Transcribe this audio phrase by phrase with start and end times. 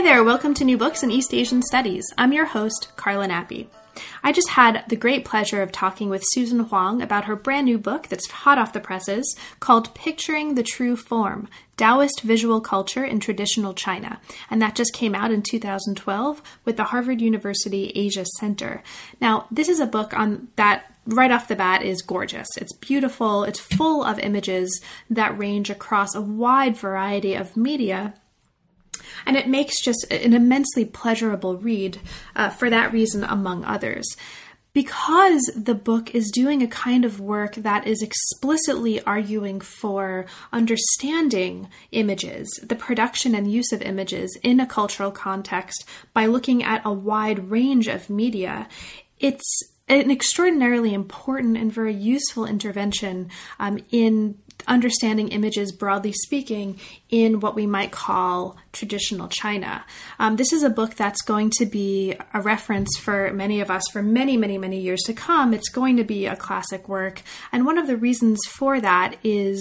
[0.00, 2.06] Hi there, welcome to New Books in East Asian Studies.
[2.16, 3.66] I'm your host, Carla Nappi.
[4.22, 7.76] I just had the great pleasure of talking with Susan Huang about her brand new
[7.76, 13.20] book that's hot off the presses called Picturing the True Form Taoist Visual Culture in
[13.20, 14.22] Traditional China.
[14.48, 18.82] And that just came out in 2012 with the Harvard University Asia Center.
[19.20, 22.48] Now, this is a book on that right off the bat is gorgeous.
[22.56, 24.80] It's beautiful, it's full of images
[25.10, 28.14] that range across a wide variety of media
[29.26, 31.98] and it makes just an immensely pleasurable read
[32.36, 34.16] uh, for that reason, among others.
[34.72, 41.68] Because the book is doing a kind of work that is explicitly arguing for understanding
[41.90, 46.92] images, the production and use of images in a cultural context by looking at a
[46.92, 48.68] wide range of media,
[49.18, 49.44] it's
[49.88, 54.38] an extraordinarily important and very useful intervention um, in
[54.70, 56.78] understanding images, broadly speaking,
[57.10, 59.84] in what we might call traditional China.
[60.18, 63.82] Um, this is a book that's going to be a reference for many of us
[63.92, 65.52] for many, many, many years to come.
[65.52, 67.22] It's going to be a classic work.
[67.50, 69.60] And one of the reasons for that is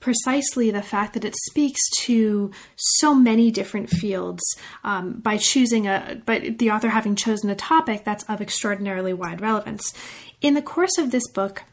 [0.00, 4.42] precisely the fact that it speaks to so many different fields
[4.84, 9.40] um, by choosing a, but the author having chosen a topic that's of extraordinarily wide
[9.40, 9.92] relevance.
[10.40, 11.64] In the course of this book,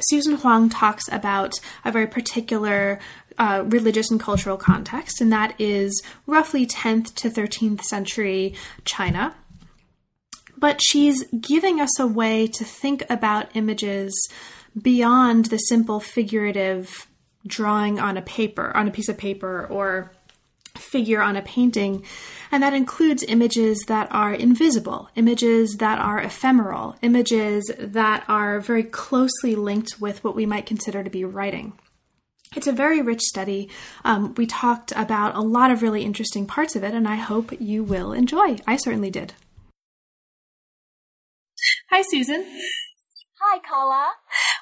[0.00, 1.54] Susan Huang talks about
[1.84, 2.98] a very particular
[3.38, 8.54] uh, religious and cultural context, and that is roughly 10th to 13th century
[8.84, 9.34] China.
[10.56, 14.12] But she's giving us a way to think about images
[14.80, 17.06] beyond the simple figurative
[17.46, 20.12] drawing on a paper, on a piece of paper, or
[20.78, 22.04] figure on a painting,
[22.50, 28.82] and that includes images that are invisible, images that are ephemeral, images that are very
[28.82, 31.72] closely linked with what we might consider to be writing.
[32.56, 33.68] It's a very rich study.
[34.04, 37.52] Um, we talked about a lot of really interesting parts of it, and I hope
[37.60, 38.56] you will enjoy.
[38.66, 39.34] I certainly did.
[41.90, 42.46] Hi, Susan.
[43.40, 44.12] Hi, Carla.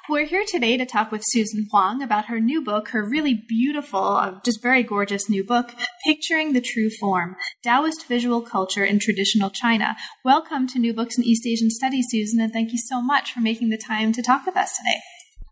[0.09, 3.99] We're here today to talk with Susan Huang about her new book, her really beautiful,
[3.99, 5.75] uh, just very gorgeous new book,
[6.05, 9.97] Picturing the True Form Taoist Visual Culture in Traditional China.
[10.23, 13.41] Welcome to New Books in East Asian Studies, Susan, and thank you so much for
[13.41, 15.01] making the time to talk with us today.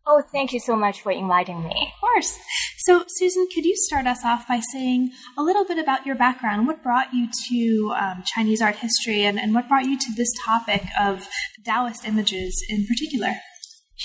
[0.08, 1.92] Oh, thank you so much for inviting me.
[1.94, 2.40] Of course.
[2.78, 6.66] So, Susan, could you start us off by saying a little bit about your background?
[6.66, 10.32] What brought you to um, Chinese art history, and, and what brought you to this
[10.46, 11.28] topic of
[11.66, 13.34] Taoist images in particular?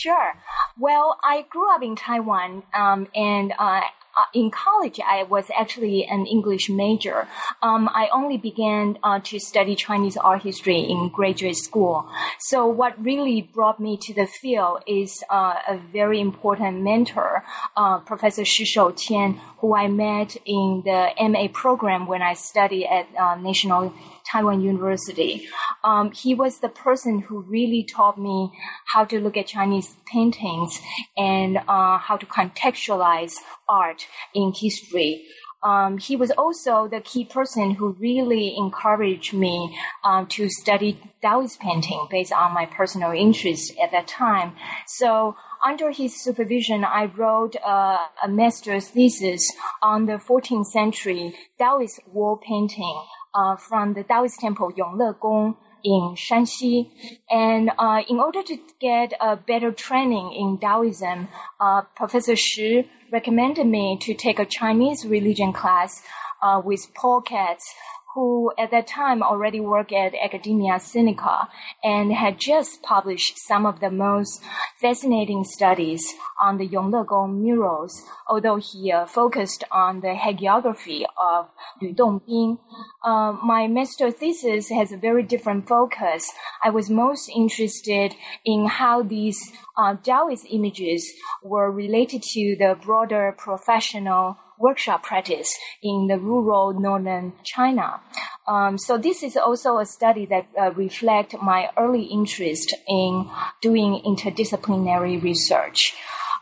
[0.01, 0.33] Sure.
[0.79, 3.83] Well, I grew up in Taiwan, um, and uh,
[4.17, 7.29] uh, in college, I was actually an English major.
[7.63, 12.09] Um, I only began uh, to study Chinese art history in graduate school.
[12.39, 17.45] So what really brought me to the field is uh, a very important mentor,
[17.77, 22.87] uh, Professor Shi Shou Tian, who I met in the MA program when I studied
[22.87, 23.93] at uh, National
[24.31, 25.49] Taiwan University.
[25.83, 28.53] Um, he was the person who really taught me
[28.87, 30.81] how to look at Chinese paintings
[31.17, 33.35] and uh, how to contextualize
[33.69, 35.25] art in history.
[35.63, 41.61] Um, he was also the key person who really encouraged me um, to study Taoist
[41.61, 44.55] painting based on my personal interest at that time.
[44.87, 49.53] So under his supervision, I wrote uh, a master's thesis
[49.83, 53.03] on the 14th century Taoist wall painting
[53.35, 56.91] uh, from the Taoist temple Yongle Gong in Shanxi.
[57.31, 61.29] And uh, in order to get a better training in Taoism,
[61.61, 66.03] uh, Professor Shi recommended me to take a Chinese religion class
[66.43, 67.75] uh, with Paul Katz,
[68.15, 71.47] who at that time already worked at Academia Sinica
[71.83, 74.43] and had just published some of the most
[74.81, 76.03] fascinating studies
[76.41, 81.49] on the Yongle Gong murals, although he uh, focused on the hagiography of
[81.81, 82.59] Lü Dongbin.
[83.05, 86.33] Uh, my master thesis has a very different focus.
[86.65, 88.15] I was most interested
[88.45, 89.39] in how these
[89.79, 97.33] uh, Taoist images were related to the broader professional workshop practice in the rural northern
[97.45, 98.01] China.
[98.47, 103.31] Um, so this is also a study that uh, reflects my early interest in
[103.63, 105.95] doing interdisciplinary research.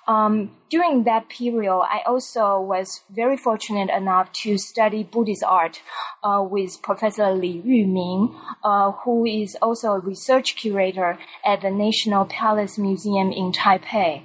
[0.08, 5.82] Um, during that period, I also was very fortunate enough to study Buddhist art
[6.24, 8.34] uh, with Professor Li Yumin,
[8.64, 14.22] uh, who is also a research curator at the National Palace Museum in Taipei.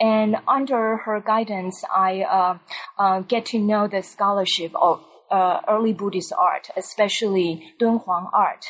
[0.00, 2.58] And under her guidance, I uh,
[2.96, 8.66] uh get to know the scholarship of uh, early Buddhist art, especially Dunhuang art.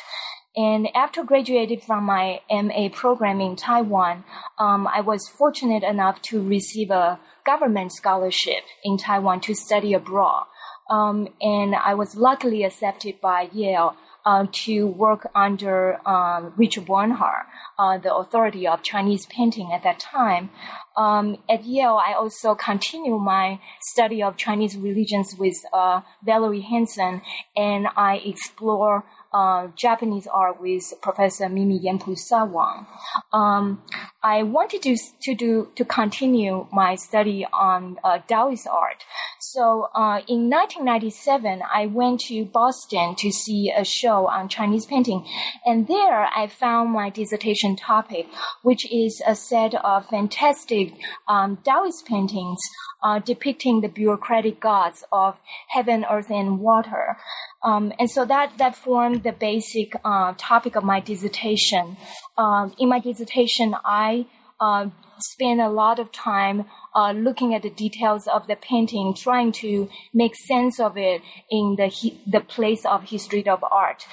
[0.57, 4.23] And after graduating from my MA program in Taiwan,
[4.57, 10.45] um, I was fortunate enough to receive a government scholarship in Taiwan to study abroad.
[10.89, 17.45] Um, and I was luckily accepted by Yale uh, to work under um, Richard Barnhart,
[17.77, 20.49] uh, the authority of Chinese painting at that time.
[20.97, 27.21] Um, at Yale, I also continue my study of Chinese religions with uh, Valerie Hansen,
[27.55, 32.87] and I explore uh, Japanese art with Professor Mimi Yiengpruksawan.
[33.33, 33.83] Um,
[34.23, 39.03] I wanted to, to do to continue my study on uh, Taoist art.
[39.41, 45.25] So uh, in 1997, I went to Boston to see a show on Chinese painting,
[45.65, 48.27] and there I found my dissertation topic,
[48.63, 50.93] which is a set of fantastic
[51.27, 52.59] um, Taoist paintings
[53.05, 55.37] uh, depicting the bureaucratic gods of
[55.67, 57.17] heaven, earth, and water.
[57.63, 61.97] Um, and so that, that formed the basic uh, topic of my dissertation.
[62.37, 64.27] Um, in my dissertation, I
[64.59, 69.51] uh, spent a lot of time uh, looking at the details of the painting, trying
[69.51, 71.91] to make sense of it in the
[72.27, 74.05] the place of history of art.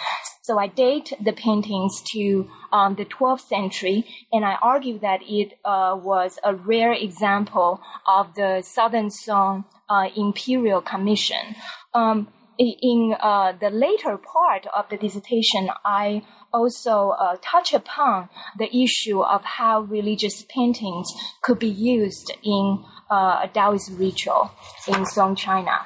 [0.42, 5.52] So I date the paintings to um, the 12th century, and I argue that it
[5.64, 11.54] uh, was a rare example of the Southern Song uh, Imperial Commission.
[11.94, 12.26] Um,
[12.58, 16.22] in uh, the later part of the dissertation, I
[16.52, 18.28] also uh, touch upon
[18.58, 21.08] the issue of how religious paintings
[21.42, 24.50] could be used in uh, a Taoist ritual
[24.86, 25.80] in Song China.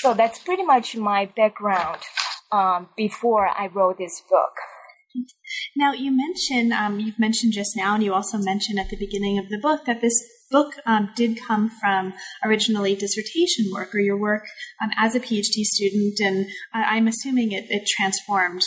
[0.00, 1.98] So that's pretty much my background
[2.52, 4.52] um, before I wrote this book.
[5.76, 9.38] Now, you mentioned, um, you've mentioned just now, and you also mentioned at the beginning
[9.38, 10.14] of the book that this
[10.50, 12.14] book um, did come from
[12.44, 14.46] originally dissertation work or your work
[14.82, 18.62] um, as a PhD student, and I'm assuming it, it transformed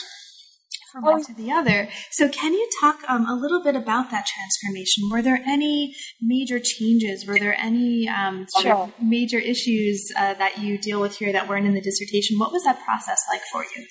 [0.91, 1.87] from one to the other.
[2.11, 5.09] So, can you talk um, a little bit about that transformation?
[5.09, 7.25] Were there any major changes?
[7.25, 8.73] Were there any um, sure.
[8.73, 12.37] of major issues uh, that you deal with here that weren't in the dissertation?
[12.37, 13.85] What was that process like for you?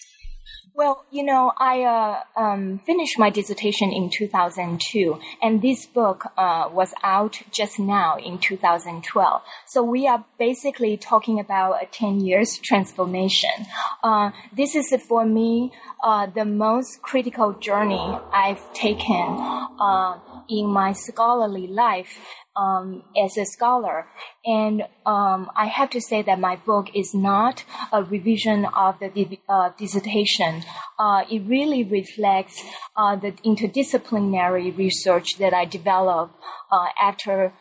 [0.80, 6.70] Well, you know, I uh, um, finished my dissertation in 2002, and this book uh,
[6.72, 9.42] was out just now in 2012.
[9.66, 13.66] So we are basically talking about a 10 years transformation.
[14.02, 15.70] Uh, this is for me
[16.02, 19.36] uh, the most critical journey I've taken
[19.78, 20.18] uh,
[20.48, 22.16] in my scholarly life
[22.60, 24.06] um, as a scholar.
[24.44, 29.38] And um, I have to say that my book is not a revision of the
[29.48, 30.62] uh, dissertation.
[30.98, 32.62] Uh, it really reflects
[32.96, 36.34] uh, the interdisciplinary research that I developed
[36.70, 37.52] uh, after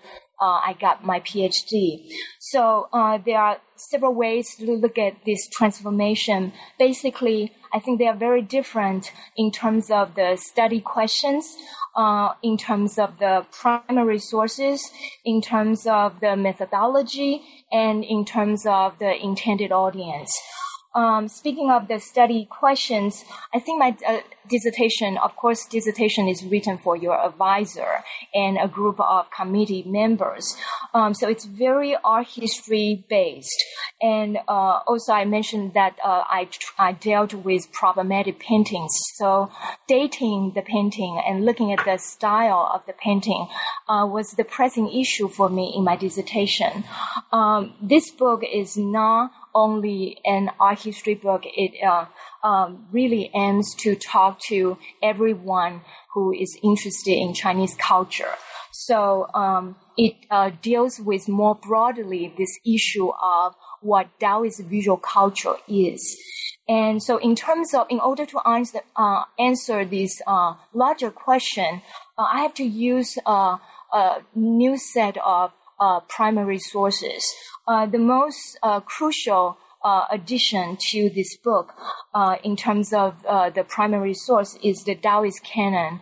[0.42, 2.08] uh, I got my PhD.
[2.40, 6.54] So uh, there are several ways to look at this transformation.
[6.78, 11.56] Basically, I think they are very different in terms of the study questions,
[11.96, 14.90] uh, in terms of the primary sources,
[15.24, 20.32] in terms of the methodology, and in terms of the intended audience.
[20.96, 26.44] Um, speaking of the study questions, I think my uh, dissertation, of course, dissertation is
[26.44, 28.04] written for your advisor
[28.34, 30.56] and a group of committee members.
[30.96, 33.64] Um, so it's very art history based.
[34.02, 38.92] And uh, also, I mentioned that uh, I, I dealt with problematic paintings.
[39.16, 39.52] So
[39.88, 43.48] dating the painting and looking at the style of the painting
[43.90, 46.86] uh, was the pressing issue for me in my dissertation.
[47.34, 51.44] Um, this book is not only an art history book.
[51.46, 52.06] It uh,
[52.42, 55.82] um, really aims to talk to everyone
[56.14, 58.36] who is interested in Chinese culture.
[58.72, 65.56] So um, it uh, deals with more broadly this issue of what Taoist visual culture
[65.68, 66.18] is.
[66.70, 71.82] And so, in terms of, in order to answer, uh, answer this uh, larger question,
[72.16, 73.58] uh, I have to use uh,
[73.92, 77.26] a new set of uh, primary sources.
[77.68, 79.58] Uh, the most crucial
[80.12, 81.74] addition to this book
[82.44, 86.02] in terms of the primary source is the Taoist canon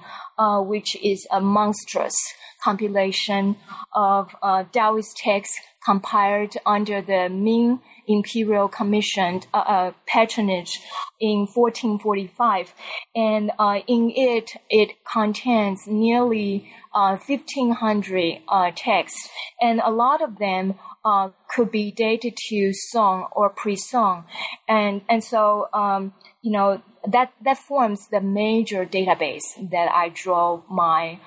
[0.65, 2.15] which is a monstrous
[2.63, 3.55] compilation
[3.93, 4.33] of
[4.71, 10.81] Taoist texts compiled under the Ming Imperial Commission uh, uh, patronage
[11.21, 12.73] in 1445,
[13.15, 19.29] and uh, in it it contains nearly 1,500 uh, uh, texts,
[19.61, 20.75] and a lot of them
[21.05, 24.25] uh, could be dated to Song or pre-Song,
[24.67, 30.63] and and so um, you know that that forms the major database that I draw
[30.69, 31.19] my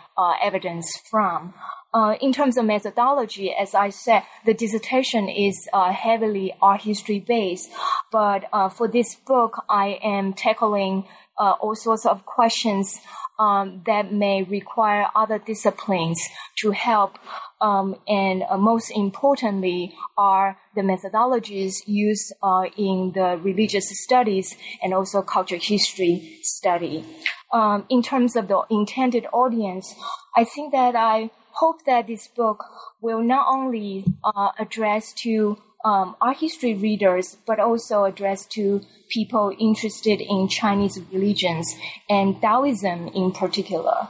[0.42, 1.54] evidence from.
[1.92, 7.18] Uh, in terms of methodology, as I said, the dissertation is uh, heavily art history
[7.18, 7.68] based,
[8.12, 11.06] but uh, for this book, I am tackling
[11.36, 13.00] uh, all sorts of questions
[13.40, 16.20] um, that may require other disciplines
[16.58, 17.18] to help.
[17.60, 24.94] Um, and uh, most importantly, are the methodologies used uh, in the religious studies and
[24.94, 27.04] also culture history study.
[27.52, 29.94] Um, in terms of the intended audience,
[30.36, 32.64] I think that I hope that this book
[33.02, 39.52] will not only uh, address to um, art history readers, but also address to people
[39.58, 41.66] interested in Chinese religions
[42.08, 44.08] and Taoism in particular.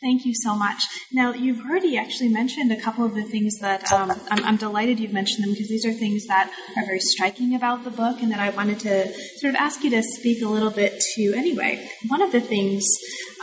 [0.00, 0.80] Thank you so much.
[1.12, 5.00] Now, you've already actually mentioned a couple of the things that um, I'm, I'm, delighted
[5.00, 8.30] you've mentioned them because these are things that are very striking about the book and
[8.30, 11.90] that I wanted to sort of ask you to speak a little bit to anyway.
[12.06, 12.84] One of the things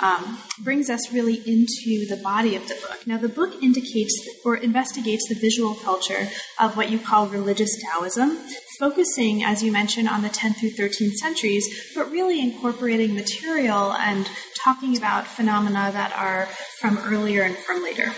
[0.02, 3.06] um, brings us really into the body of the book.
[3.06, 4.14] Now, the book indicates
[4.46, 6.30] or investigates the visual culture
[6.62, 8.38] of what you call religious Taoism,
[8.80, 14.30] focusing, as you mentioned, on the 10th through 13th centuries, but really incorporating material and
[14.66, 16.48] talking about phenomena that are
[16.82, 18.12] from earlier and from later.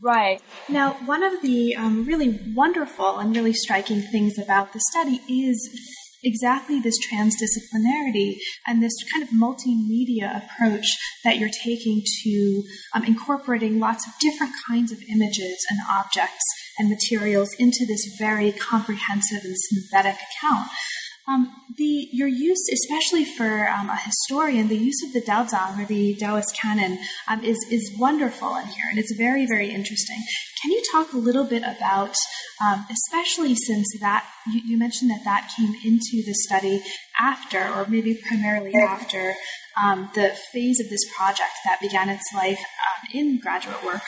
[0.00, 0.40] Right.
[0.68, 5.58] Now, one of the um, really wonderful and really striking things about the study is
[6.22, 8.36] exactly this transdisciplinarity
[8.66, 10.86] and this kind of multimedia approach
[11.24, 12.62] that you're taking to
[12.94, 16.44] um, incorporating lots of different kinds of images and objects
[16.78, 20.68] and materials into this very comprehensive and synthetic account.
[21.28, 25.84] Um, the your use, especially for um, a historian, the use of the Daozang or
[25.84, 30.16] the Taoist canon um, is is wonderful in here, and it's very very interesting.
[30.62, 32.14] Can you talk a little bit about,
[32.60, 36.82] um, especially since that you, you, mentioned that that came into the study
[37.20, 39.34] after, or maybe primarily after,
[39.80, 44.02] um, the phase of this project that began its life um, in graduate work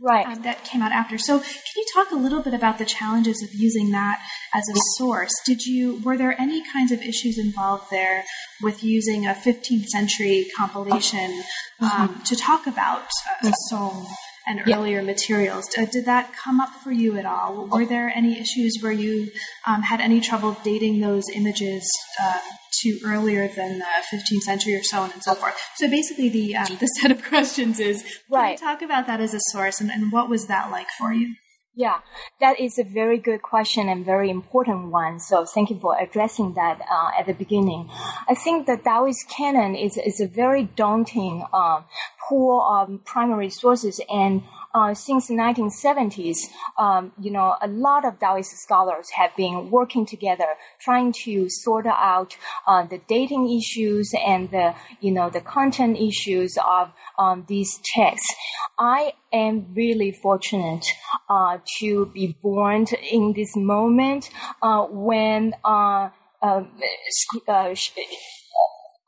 [0.00, 0.26] right.
[0.26, 1.18] um, that came out after.
[1.18, 4.20] So can you talk a little bit about the challenges of using that
[4.54, 5.32] as a source?
[5.44, 8.24] Did you were there any kinds of issues involved there
[8.62, 11.42] with using a 15th century compilation
[11.80, 12.22] um, mm-hmm.
[12.22, 13.08] to talk about
[13.44, 14.06] uh, song
[14.46, 15.66] and earlier materials.
[15.76, 17.66] Uh, did that come up for you at all?
[17.66, 19.30] Were there any issues where you
[19.66, 21.88] um, had any trouble dating those images
[22.22, 22.38] uh,
[22.82, 25.54] to earlier than the 15th century or so on and so forth?
[25.76, 28.58] So basically, the um, the set of questions is right.
[28.58, 31.34] talk about that as a source and, and what was that like for you?
[31.78, 31.98] Yeah,
[32.40, 35.20] that is a very good question and very important one.
[35.20, 37.90] So thank you for addressing that uh, at the beginning.
[38.26, 41.82] I think the Taoist canon is, is a very daunting uh,
[42.26, 44.42] pool of primary sources and
[44.76, 46.36] uh, since the 1970s,
[46.78, 50.48] um, you know, a lot of Taoist scholars have been working together,
[50.80, 56.58] trying to sort out uh, the dating issues and the, you know, the content issues
[56.62, 58.34] of um, these texts.
[58.78, 60.84] I am really fortunate
[61.30, 64.28] uh, to be born in this moment
[64.60, 65.54] uh, when.
[65.64, 66.10] Uh,
[66.42, 66.62] uh,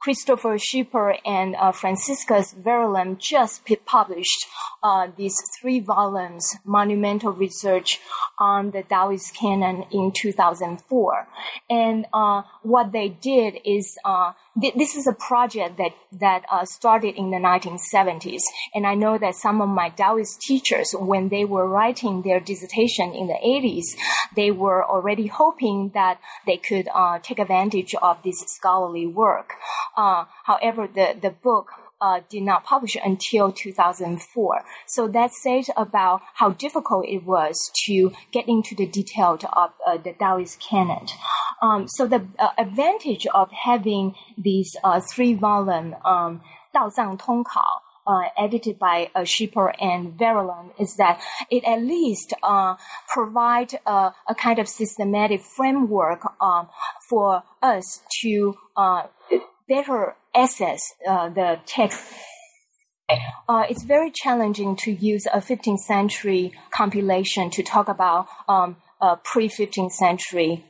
[0.09, 4.47] Kristofer Schipper and uh, Franciscus Verellen just published
[4.83, 8.01] uh, these three volumes, monumental research
[8.39, 11.29] on the Taoist canon in 2004.
[11.69, 16.65] And uh, what they did is uh, th- this is a project that that uh,
[16.65, 18.41] started in the 1970s,
[18.75, 23.13] and I know that some of my Taoist teachers, when they were writing their dissertation
[23.13, 23.97] in the 80s,
[24.35, 29.55] they were already hoping that they could uh, take advantage of this scholarly work.
[29.97, 31.71] Uh, however, the the book
[32.01, 34.65] uh, did not publish until 2004.
[34.87, 39.97] So that says about how difficult it was to get into the detail of uh,
[39.99, 41.07] the Taoist canon.
[41.61, 46.41] Um, so the uh, advantage of having these uh, three volume um,
[46.75, 52.77] Daozang Tongkao uh, edited by uh, Schipper and Verellen is that it at least uh,
[53.07, 56.69] provide uh, a kind of systematic framework um,
[57.09, 59.03] for us to uh,
[59.69, 62.01] better access uh, the text.
[63.49, 69.17] Uh, it's very challenging to use a 15th century compilation to talk about um, uh,
[69.25, 70.65] pre 15th century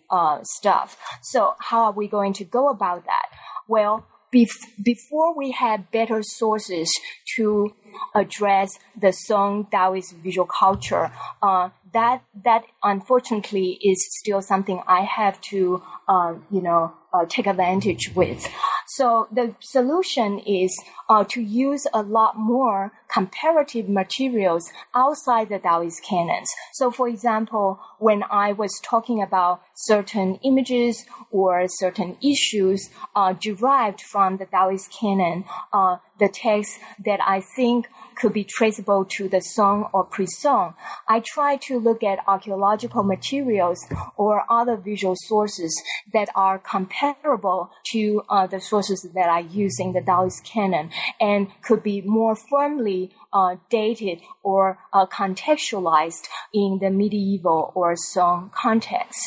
[0.44, 0.96] stuff.
[1.22, 3.26] So, how are we going to go about that?
[3.66, 6.90] Well, bef- before we had better sources
[7.36, 7.74] to
[8.14, 11.10] address the Song Taoist visual culture,
[11.42, 17.46] uh, that that unfortunately is still something I have to uh, you know uh, take
[17.46, 18.46] advantage with.
[18.98, 20.76] So the solution is
[21.08, 26.48] uh, to use a lot more comparative materials outside the Taoist canons.
[26.74, 34.02] So for example, when I was talking about certain images or certain issues uh, derived
[34.02, 39.40] from the Taoist canon, uh, the text that I think could be traceable to the
[39.40, 40.74] song or pre-song.
[41.08, 43.78] I try to look at archaeological materials
[44.16, 45.80] or other visual sources
[46.12, 51.48] that are comparable to uh, the sources that I use in the Taoist canon and
[51.62, 59.20] could be more firmly uh, dated or uh, contextualized in the medieval or song context.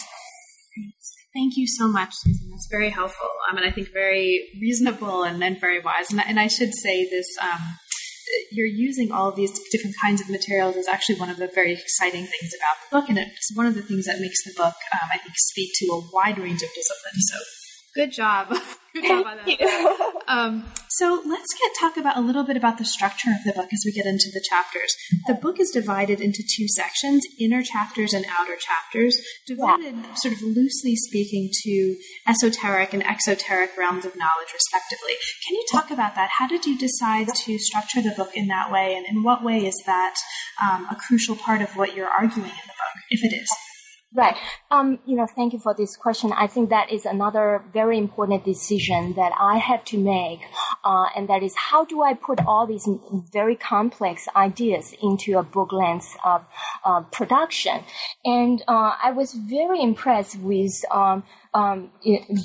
[1.33, 2.49] Thank you so much, Susan.
[2.49, 3.29] That's very helpful.
[3.49, 6.11] I mean, I think very reasonable and, and very wise.
[6.11, 7.77] And, and I should say this um,
[8.51, 11.73] you're using all of these different kinds of materials is actually one of the very
[11.73, 14.75] exciting things about the book, and it's one of the things that makes the book,
[14.93, 17.31] um, I think, speak to a wide range of disciplines.
[17.31, 17.37] So,
[17.93, 18.53] good job.
[18.93, 20.12] Good job on that.
[20.27, 23.71] Um, so let's get talk about a little bit about the structure of the book
[23.71, 24.93] as we get into the chapters.
[25.27, 29.17] The book is divided into two sections: inner chapters and outer chapters,
[29.48, 30.13] divided yeah.
[30.15, 31.95] sort of loosely speaking to
[32.27, 35.13] esoteric and exoteric realms of knowledge, respectively.
[35.48, 36.29] Can you talk about that?
[36.38, 39.65] How did you decide to structure the book in that way, and in what way
[39.65, 40.15] is that
[40.62, 43.50] um, a crucial part of what you're arguing in the book, if it is?
[44.13, 44.35] Right.
[44.69, 46.33] Um, you know, thank you for this question.
[46.33, 50.41] I think that is another very important decision that I had to make,
[50.83, 52.89] uh, and that is how do I put all these
[53.31, 56.43] very complex ideas into a book length of
[56.83, 57.85] uh, production?
[58.25, 61.23] And uh, I was very impressed with um,
[61.53, 61.91] um,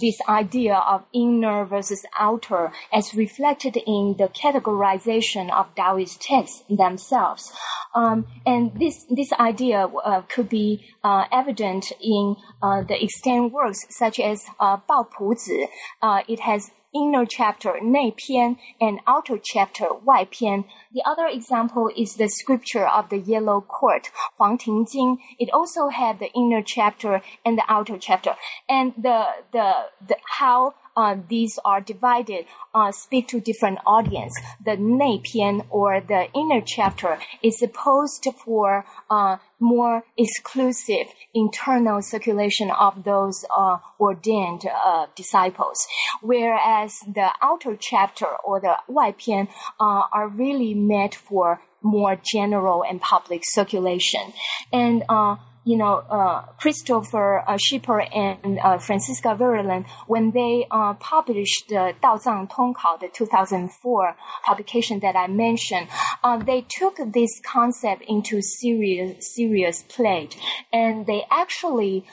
[0.01, 7.53] this idea of inner versus outer as reflected in the categorization of Taoist texts themselves.
[7.95, 13.87] Um, and this this idea uh, could be uh, evident in uh, the extant works
[13.91, 15.67] such as uh, Bao Pu Zi.
[16.03, 20.66] Uh, it has inner chapter 内篇 and outer chapter 外篇.
[20.94, 25.18] The other example is the scripture of the Yellow Court, Huang Ting Jing.
[25.40, 28.36] It also had the inner chapter and the outer chapter.
[28.68, 34.34] And the, the, the how uh, these are divided, uh, speak to different audience.
[34.64, 43.04] The 内篇 or the inner chapter is supposed for uh, more exclusive internal circulation of
[43.04, 45.78] those uh, ordained uh, disciples,
[46.22, 49.48] whereas the outer chapter or the 外篇
[49.80, 54.34] uh, are really meant for more general and public circulation.
[54.72, 55.04] And
[55.67, 62.49] you know, uh, Kristofer uh, and uh, Franciscus Verellen, when they uh, published the Daozang
[62.49, 65.89] Tongkao, the 2004 publication that I mentioned,
[66.23, 70.29] uh, they took this concept into serious, serious play.
[70.73, 72.07] And they actually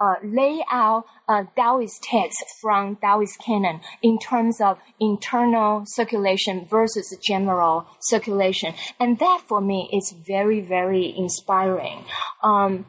[0.00, 7.16] uh, lay out uh, Taoist text from Taoist canon in terms of internal circulation versus
[7.22, 8.74] general circulation.
[9.00, 12.04] And that for me is very, very inspiring.
[12.42, 12.86] Um,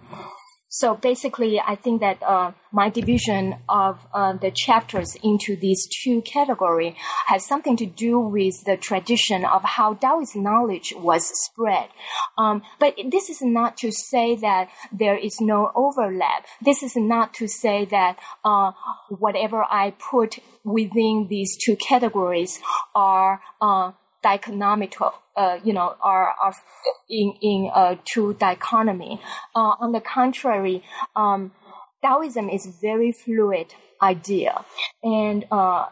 [0.71, 6.21] so basically, I think that uh, my division of uh, the chapters into these two
[6.21, 6.93] categories
[7.25, 11.89] has something to do with the tradition of how Taoist knowledge was spread.
[12.37, 16.45] Um, but this is not to say that there is no overlap.
[16.61, 18.73] This is not to say that uh,
[19.09, 22.59] whatever I put within these two categories
[22.93, 23.41] are
[24.21, 26.53] dichotomical uh, you know, are, are
[27.09, 29.21] in, in a true dichotomy.
[29.55, 30.83] Uh, on the contrary,
[31.15, 31.51] um,
[32.03, 34.65] Taoism is very fluid idea.
[35.01, 35.85] And, uh,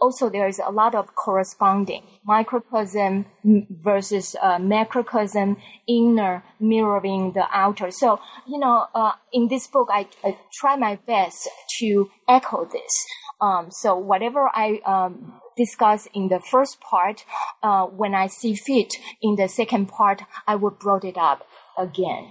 [0.00, 3.24] also there is a lot of corresponding microcosm
[3.70, 5.56] versus uh, macrocosm,
[5.88, 7.90] inner mirroring the outer.
[7.90, 12.92] So, you know, uh, in this book, I, I, try my best to echo this.
[13.44, 17.24] Um, so whatever I um, discuss in the first part,
[17.62, 22.30] uh, when I see fit in the second part, I will brought it up again.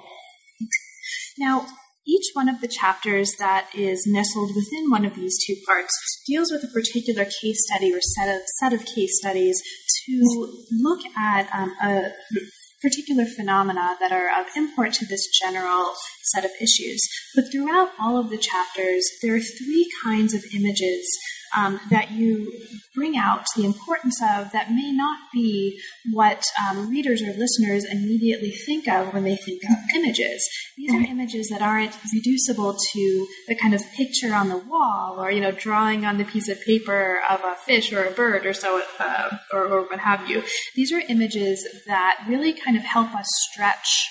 [1.37, 1.67] Now,
[2.05, 5.93] each one of the chapters that is nestled within one of these two parts
[6.27, 9.61] deals with a particular case study or set of set of case studies
[10.05, 12.11] to look at um, a
[12.83, 15.93] particular phenomena that are of import to this general
[16.33, 17.01] set of issues.
[17.33, 21.07] But throughout all of the chapters, there are three kinds of images
[21.55, 22.51] um, that you
[22.95, 25.79] bring out the importance of that may not be
[26.11, 30.47] what um, readers or listeners immediately think of when they think of images.
[30.77, 35.31] These are images that aren't reducible to the kind of picture on the wall or,
[35.31, 38.53] you know, drawing on the piece of paper of a fish or a bird or
[38.53, 40.43] so, uh, or, or what have you.
[40.75, 44.09] These are images that really kind of help us stretch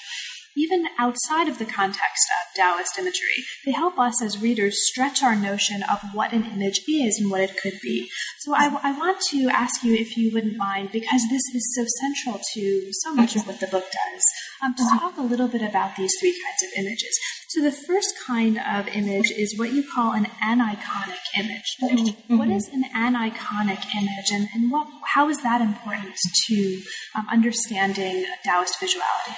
[0.57, 3.45] even outside of the context of Taoist imagery.
[3.65, 7.41] They help us as readers stretch our notion of what an image is and what
[7.41, 8.09] it could be.
[8.41, 11.85] So I, I want to ask you if you wouldn't mind, because this is so
[12.01, 14.23] central to so much of what the book does,
[14.63, 17.19] um, to talk a little bit about these three kinds of images.
[17.49, 21.77] So the first kind of image is what you call an aniconic image.
[21.83, 22.39] Mm-hmm.
[22.39, 26.15] What is an aniconic image, and, and what, how is that important
[26.47, 26.83] to
[27.15, 29.37] um, understanding Taoist visuality?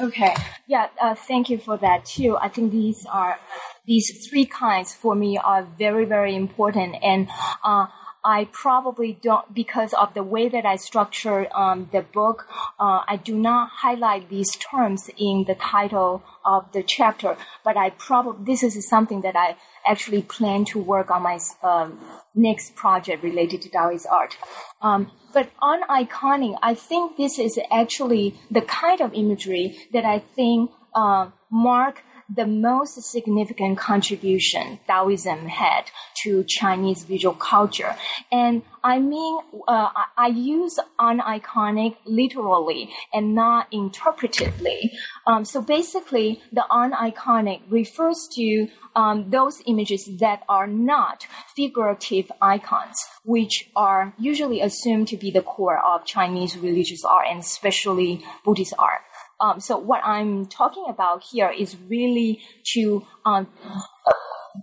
[0.00, 0.34] Okay.
[0.66, 0.88] Yeah.
[1.00, 2.36] Uh, thank you for that too.
[2.36, 3.38] I think these are
[3.86, 7.28] these three kinds for me are very very important and.
[7.64, 7.86] Uh,
[8.28, 12.48] I probably don't, because of the way that I structure um, the book,
[12.80, 17.36] uh, I do not highlight these terms in the title of the chapter.
[17.62, 19.54] But I probably this is something that I
[19.86, 22.00] actually plan to work on my um,
[22.34, 24.36] next project related to Taoist art.
[24.82, 30.70] Um, but aniconic, I think this is actually the kind of imagery that I think
[30.94, 32.02] uh, mark
[32.34, 35.90] the most significant contribution Taoism had
[36.22, 37.96] to Chinese visual culture.
[38.32, 44.90] And I mean, uh, I use aniconic literally and not interpretively.
[45.26, 52.96] Um, so basically, the aniconic refers to um, those images that are not figurative icons,
[53.24, 58.72] which are usually assumed to be the core of Chinese religious art and especially Buddhist
[58.78, 59.02] art.
[59.40, 62.40] Um, so what I'm talking about here is really
[62.74, 63.48] to um,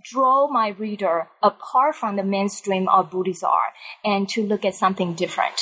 [0.04, 3.72] draw my reader apart from the mainstream of Buddhist art
[4.04, 5.60] and to look at something different.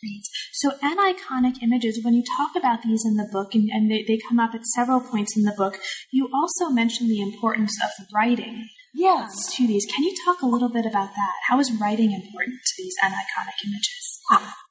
[0.00, 0.22] Great.
[0.52, 4.18] So, aniconic images, when you talk about these in the book, and, and they, they
[4.28, 5.78] come up at several points in the book,
[6.10, 9.28] you also mention the importance of writing yes.
[9.28, 9.86] Um, to these.
[9.86, 11.34] Can you talk a little bit about that?
[11.48, 13.99] How is writing important to these aniconic images?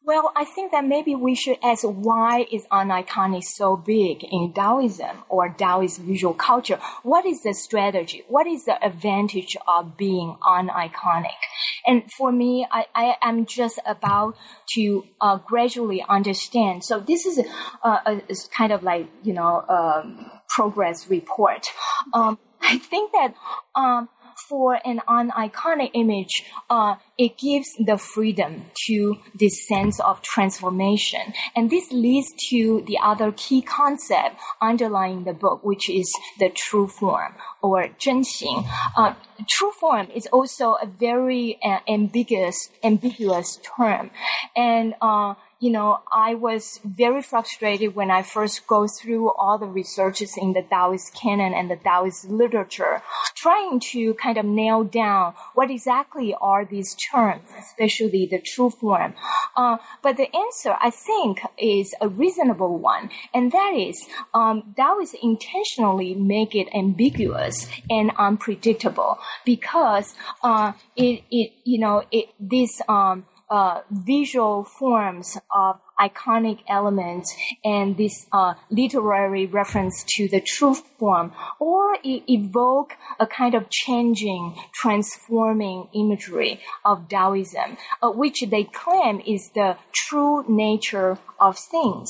[0.10, 5.24] Well, I think that maybe we should ask why is aniconic so big in Taoism
[5.30, 6.80] or Taoist visual culture?
[7.04, 8.24] What is the strategy?
[8.28, 11.38] What is the advantage of being aniconic?
[11.86, 14.36] And for me, I, I am just about
[14.74, 16.84] to uh, gradually understand.
[16.86, 21.68] So this is a, a, a kind of like, you know, um, progress report.
[22.14, 23.36] Um, I think that
[23.76, 24.10] um,
[24.48, 31.34] for aniconic image, uh, it gives the freedom to this sense of transformation.
[31.56, 36.88] And this leads to the other key concept underlying the book, which is the true
[36.88, 38.64] form or 真形.
[38.96, 39.14] Uh,
[39.48, 44.12] true form is also a very uh, ambiguous, ambiguous term.
[44.56, 49.66] And, uh, you know, I was very frustrated when I first go through all the
[49.66, 53.02] researches in the Taoist canon and the Taoist literature,
[53.36, 59.14] trying to kind of nail down what exactly are these terms, especially the true form.
[59.58, 65.16] Uh, but the answer, I think, is a reasonable one, and that is um, Taoists
[65.22, 73.26] intentionally make it ambiguous and unpredictable because uh, it, it, you know, it, this um,
[73.50, 81.34] uh, visual forms of iconic elements and this uh, literary reference to the truth form,
[81.60, 89.50] or evoke a kind of changing, transforming imagery of Taoism, uh, which they claim is
[89.56, 92.10] the true nature of things.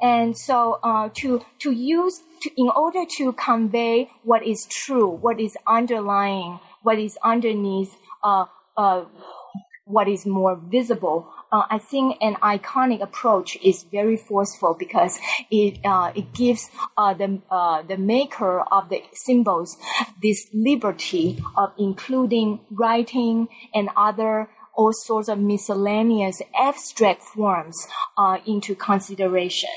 [0.00, 5.40] And so, uh, to to use to, in order to convey what is true, what
[5.40, 7.96] is underlying, what is underneath.
[8.22, 8.46] Uh,
[8.76, 9.04] uh,
[9.88, 11.32] what is more visible.
[11.50, 15.18] Uh, I think aniconic approach is very forceful because
[15.50, 19.78] it uh, it gives uh, the uh, the maker of the symbols
[20.22, 28.74] this liberty of including writing and other all sorts of miscellaneous abstract forms uh, into
[28.76, 29.70] consideration.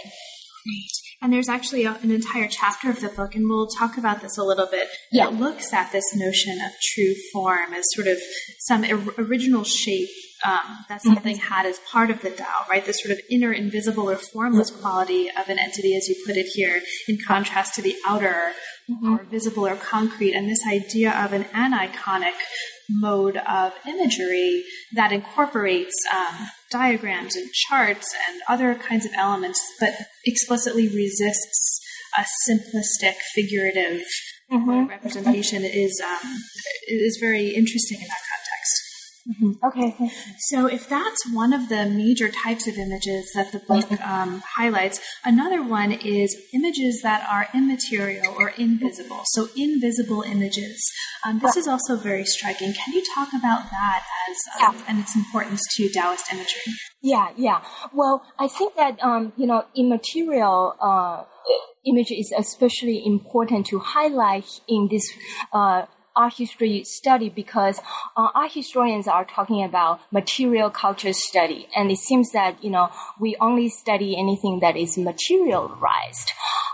[0.64, 1.01] Great.
[1.22, 4.38] And there's actually a, an entire chapter of the book, and we'll talk about this
[4.38, 4.88] a little bit.
[5.12, 5.30] Yeah.
[5.30, 8.18] That looks at this notion of true form as sort of
[8.60, 10.10] some er- original shape
[10.44, 11.14] um, that mm-hmm.
[11.14, 11.54] something mm-hmm.
[11.54, 12.86] had as part of the Tao, right?
[12.86, 14.82] This sort of inner invisible or formless mm-hmm.
[14.82, 18.54] quality of an entity, as you put it here, in contrast to the outer
[18.90, 19.14] mm-hmm.
[19.14, 20.34] or visible or concrete.
[20.34, 22.34] And this idea of an aniconic
[23.00, 29.94] mode of imagery that incorporates um, diagrams and charts and other kinds of elements, but
[30.26, 31.80] explicitly resists
[32.18, 34.02] a simplistic, figurative
[34.52, 34.88] mm-hmm.
[34.88, 36.38] representation is um,
[36.88, 38.41] is very interesting in that context.
[39.28, 39.66] Mm-hmm.
[39.66, 40.12] Okay.
[40.50, 44.04] So, if that's one of the major types of images that the book mm-hmm.
[44.04, 49.22] um, highlights, another one is images that are immaterial or invisible.
[49.34, 50.82] So, invisible images.
[51.26, 52.74] Um, this is also very striking.
[52.74, 54.84] Can you talk about that as um, yeah.
[54.88, 56.74] and its importance to Taoist imagery?
[57.02, 57.62] Yeah, yeah.
[57.94, 60.76] Well, I think that um, you know, immaterial.
[60.80, 61.26] Uh,
[61.84, 65.04] image is especially important to highlight in this
[65.52, 67.80] uh, art history study because
[68.18, 72.90] uh, art historians are talking about material culture study, and it seems that you know
[73.20, 76.32] we only study anything that is materialized.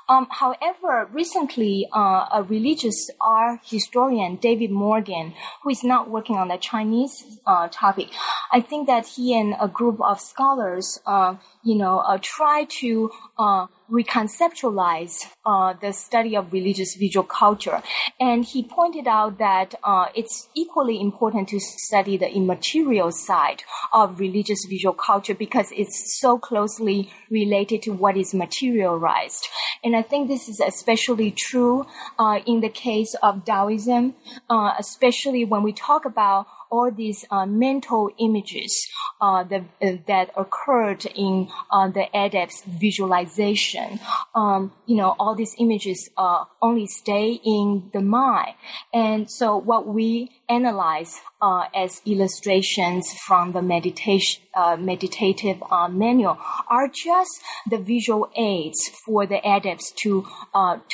[0.09, 6.47] Um, however, recently, uh, a religious art historian, David Morgan, who is not working on
[6.47, 8.07] the Chinese uh, topic,
[8.53, 11.35] I think that he and a group of scholars, uh,
[11.67, 17.81] you know, uh, try to uh, reconceptualize uh, the study of religious visual culture.
[18.19, 24.19] And he pointed out that uh, it's equally important to study the immaterial side of
[24.19, 29.45] religious visual culture because it's so closely related to what is materialized.
[29.83, 31.85] And I think this is especially true
[32.17, 34.15] uh, in the case of Taoism,
[34.49, 38.87] uh, especially when we talk about all these uh, mental images
[39.21, 43.99] uh, that, uh, that occurred in uh, the adept's visualization.
[44.35, 48.55] Um, you know, all these images uh, only stay in the mind.
[48.93, 54.41] And so what we analyze uh, as illustrations from the meditation,
[54.79, 56.37] meditative manual
[56.69, 57.31] are just
[57.69, 60.25] the visual aids for the adepts to,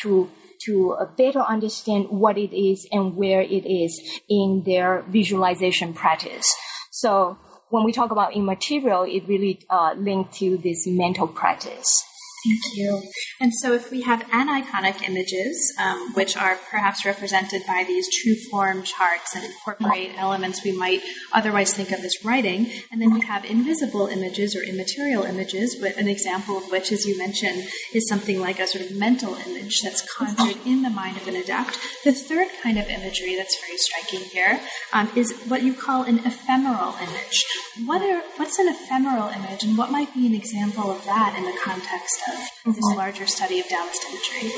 [0.02, 0.30] to
[0.66, 6.46] to better understand what it is and where it is in their visualization practice.
[6.92, 7.38] So
[7.70, 12.04] when we talk about immaterial, it really uh, linked to this mental practice.
[12.44, 13.02] Thank you.
[13.40, 18.36] And so, if we have aniconic images, um, which are perhaps represented by these true
[18.52, 21.02] form charts and incorporate elements we might
[21.32, 25.96] otherwise think of as writing, and then we have invisible images or immaterial images, but
[25.96, 29.82] an example of which, as you mentioned, is something like a sort of mental image
[29.82, 31.80] that's conjured in the mind of an adept.
[32.04, 34.60] The third kind of imagery that's very striking here
[34.92, 37.46] um, is what you call an ephemeral image.
[37.86, 41.46] What are, what's an ephemeral image, and what might be an example of that in
[41.46, 42.33] the context of of
[42.66, 42.96] this oh.
[42.96, 44.52] larger study of Taoist imagery?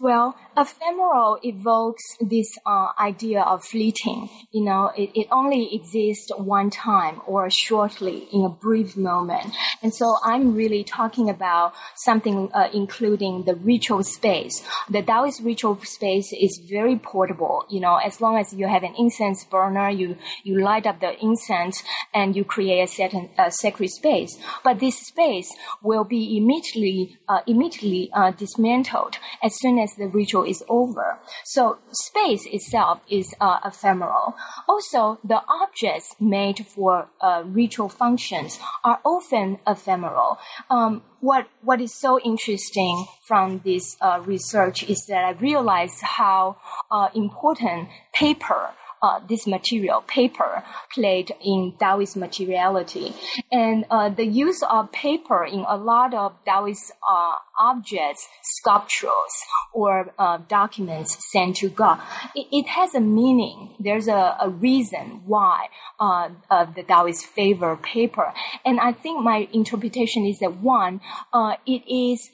[0.00, 4.28] Well, ephemeral evokes this uh, idea of fleeting.
[4.52, 9.54] You know, it, it only exists one time or shortly in a brief moment.
[9.82, 14.62] And so I'm really talking about something uh, including the ritual space.
[14.88, 17.66] The Taoist ritual space is very portable.
[17.68, 21.18] You know, as long as you have an incense burner, you, you light up the
[21.22, 24.38] incense and you create a certain uh, sacred space.
[24.62, 30.43] But this space will be immediately, uh, immediately uh, dismantled as soon as the ritual
[30.44, 31.18] is over.
[31.44, 34.34] So space itself is uh, ephemeral.
[34.68, 40.38] Also, the objects made for uh, ritual functions are often ephemeral.
[40.70, 46.56] Um, what what is so interesting from this uh, research is that I realized how
[46.90, 48.70] uh, important paper
[49.04, 50.62] uh, this material, paper,
[50.94, 53.12] played in Taoist materiality.
[53.52, 59.34] And uh, the use of paper in a lot of Taoist uh, objects, sculptures,
[59.74, 62.00] or uh, documents sent to God,
[62.34, 63.74] it, it, has a meaning.
[63.78, 65.68] There's a, a reason why
[66.00, 66.30] uh,
[66.74, 68.32] the Taoists favor paper.
[68.64, 72.30] And I think my interpretation is that one, uh, it is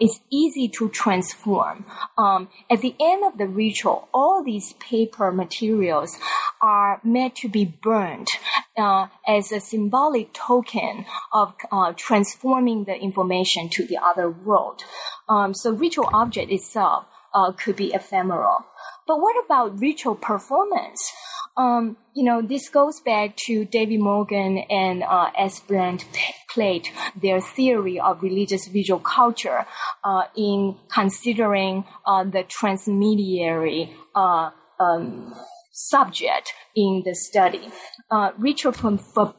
[0.00, 1.84] it's easy to transform.
[2.18, 6.18] Um, at the end of the ritual, all these paper materials
[6.60, 8.28] are meant to be burned
[8.76, 14.82] uh, as a symbolic token of uh, transforming the information to the other world.
[15.28, 18.66] Um, so ritual object itself uh, could be ephemeral.
[19.06, 21.12] But what about ritual performance?
[21.56, 25.60] Um, you know, this goes back to David Morgan and uh, S.
[25.60, 26.04] Brent
[26.50, 26.90] Plate,
[27.20, 29.66] their theory of religious visual culture
[30.02, 35.32] uh, in considering uh, the transmediary uh, um,
[35.72, 37.70] subject in the study.
[38.10, 38.72] Uh, ritual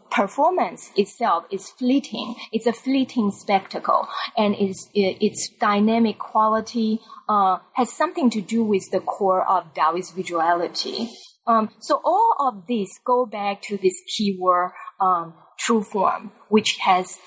[0.10, 2.36] performance itself is fleeting.
[2.52, 7.00] It's a fleeting spectacle, and its its dynamic quality
[7.30, 11.10] uh, has something to do with the core of Taoist visuality.
[11.48, 17.18] Um, so all of these go back to this keyword um, true form, which has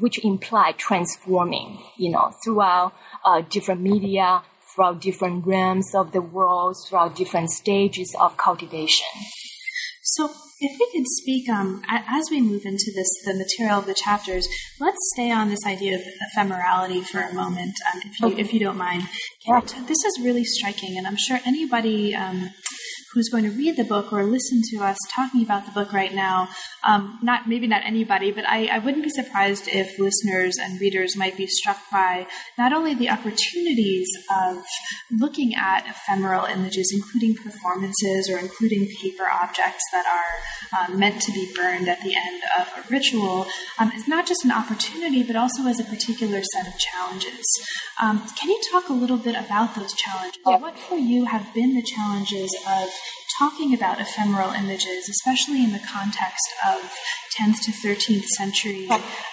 [0.00, 2.92] which imply transforming, you know, throughout
[3.24, 4.42] uh, different media,
[4.74, 9.06] throughout different realms of the world, throughout different stages of cultivation.
[10.02, 13.94] So, if we could speak, um, as we move into this, the material of the
[13.94, 14.48] chapters,
[14.80, 16.02] let's stay on this idea of
[16.36, 18.40] ephemerality for a moment, um, if, you, okay.
[18.40, 19.02] if you don't mind.
[19.86, 22.50] This is really striking, and I'm sure anybody um,
[23.12, 26.14] who's going to read the book or listen to us talking about the book right
[26.14, 26.48] now,
[26.86, 31.16] um, not maybe not anybody, but I, I wouldn't be surprised if listeners and readers
[31.16, 34.58] might be struck by not only the opportunities of
[35.10, 41.32] looking at ephemeral images, including performances or including paper objects that are um, meant to
[41.32, 43.46] be burned at the end of a ritual,
[43.78, 47.44] um, is not just an opportunity, but also as a particular set of challenges.
[48.00, 50.40] Um, can you talk a little bit about those challenges?
[50.44, 52.88] What for you have been the challenges of
[53.38, 56.80] talking about ephemeral images, especially in the context of
[57.38, 58.88] 10th to 13th century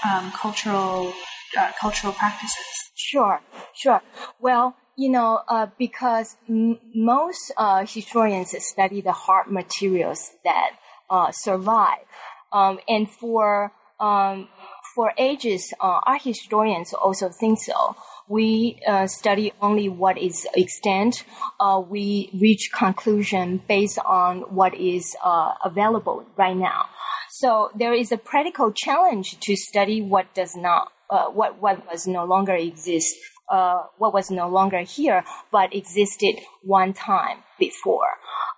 [0.05, 1.13] um, cultural
[1.57, 2.65] uh, cultural practices?
[2.95, 3.41] Sure,
[3.73, 4.01] sure.
[4.39, 10.71] Well, you know, uh, because m- most uh, historians study the hard materials that
[11.09, 12.05] uh, survive,
[12.53, 14.47] um, and for um,
[14.95, 17.95] for ages, uh, art historians also think so.
[18.27, 21.23] We uh, study only what is extant.
[21.59, 26.85] Uh, we reach conclusion based on what is uh, available right now.
[27.29, 32.07] So there is a practical challenge to study what does not, uh, what what was
[32.07, 33.15] no longer exist,
[33.51, 38.07] uh, what was no longer here, but existed one time before.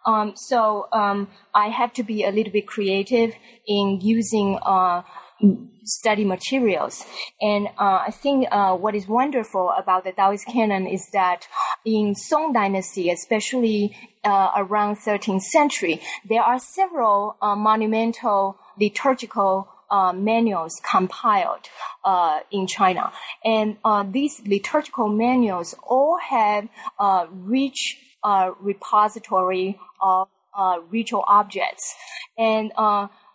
[0.05, 3.33] Um, so um, I have to be a little bit creative
[3.67, 4.59] in using
[5.87, 7.05] study materials.
[7.41, 11.47] And uh, I think uh, what is wonderful about the Taoist canon is that
[11.85, 20.11] in Song Dynasty, especially uh, around 13th century, there are several uh, monumental liturgical uh,
[20.11, 21.69] manuals compiled
[22.03, 23.13] uh, in China,
[23.45, 23.77] and
[24.11, 26.67] these liturgical manuals all have
[26.99, 27.97] a rich
[28.59, 30.27] repository of
[30.89, 31.95] ritual objects,
[32.37, 32.73] and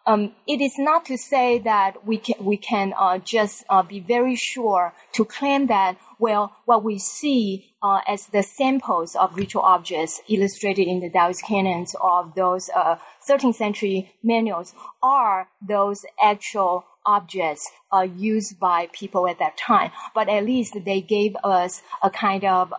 [0.07, 4.01] um, it is not to say that we can we can uh, just uh, be
[4.01, 9.63] very sure to claim that well what we see uh, as the samples of ritual
[9.63, 12.69] objects illustrated in the Taoist canons of those
[13.29, 19.91] 13th uh, century manuals are those actual objects uh, used by people at that time.
[20.15, 22.73] But at least they gave us a kind of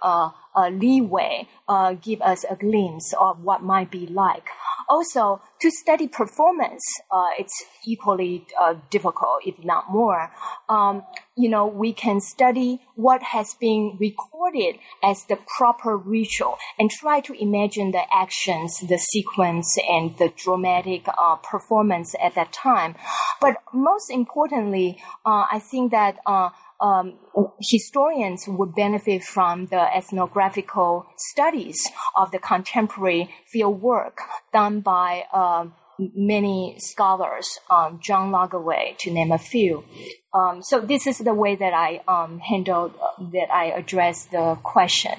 [0.56, 4.50] uh, leeway, uh, give us a glimpse of what might be like.
[4.90, 10.32] Also, to study performance, uh, it's equally uh, difficult, if not more.
[10.68, 11.04] Um,
[11.36, 17.22] you know, we can study what has been recorded as the proper ritual and try
[17.22, 22.96] to imagine the actions, the sequence, and the dramatic uh, performance at that time.
[23.42, 26.50] But most importantly, uh, I think that uh,
[26.84, 27.18] um,
[27.62, 31.82] historians would benefit from the ethnographical studies
[32.18, 34.20] of the contemporary field work
[34.52, 39.86] done by um, many scholars, um, John Lagerwey, to name a few.
[40.34, 42.90] Um, so this is the way that I um, uh,
[43.32, 45.14] that I address the question.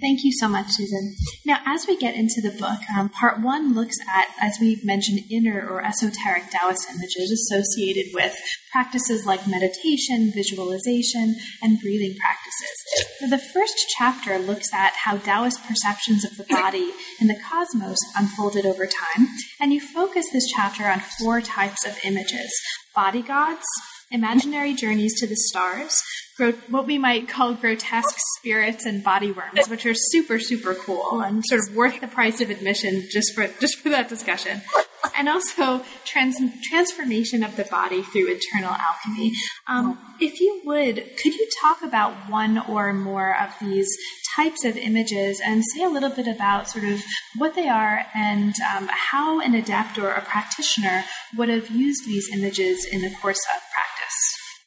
[0.00, 1.14] Thank you so much, Susan.
[1.44, 5.20] Now, as we get into the book, um, part one looks at, as we've mentioned,
[5.30, 8.34] inner or esoteric Taoist images associated with
[8.72, 13.30] practices like meditation, visualization, and breathing practices.
[13.30, 18.64] the first chapter looks at how Taoist perceptions of the body and the cosmos unfolded
[18.64, 19.28] over time,
[19.60, 22.50] and you focus this chapter on four types of images
[22.94, 23.66] body gods,
[24.10, 25.96] imaginary journeys to the stars,
[26.68, 31.42] what we might call grotesque spirits and body worms, which are super, super cool and
[31.46, 34.60] sort of worth the price of admission just for just for that discussion.
[35.16, 39.32] And also trans- transformation of the body through internal alchemy.
[39.66, 43.88] Um, if you would, could you talk about one or more of these
[44.34, 47.00] types of images and say a little bit about sort of
[47.38, 51.04] what they are and um, how an adept or a practitioner
[51.36, 53.85] would have used these images in the course of practice?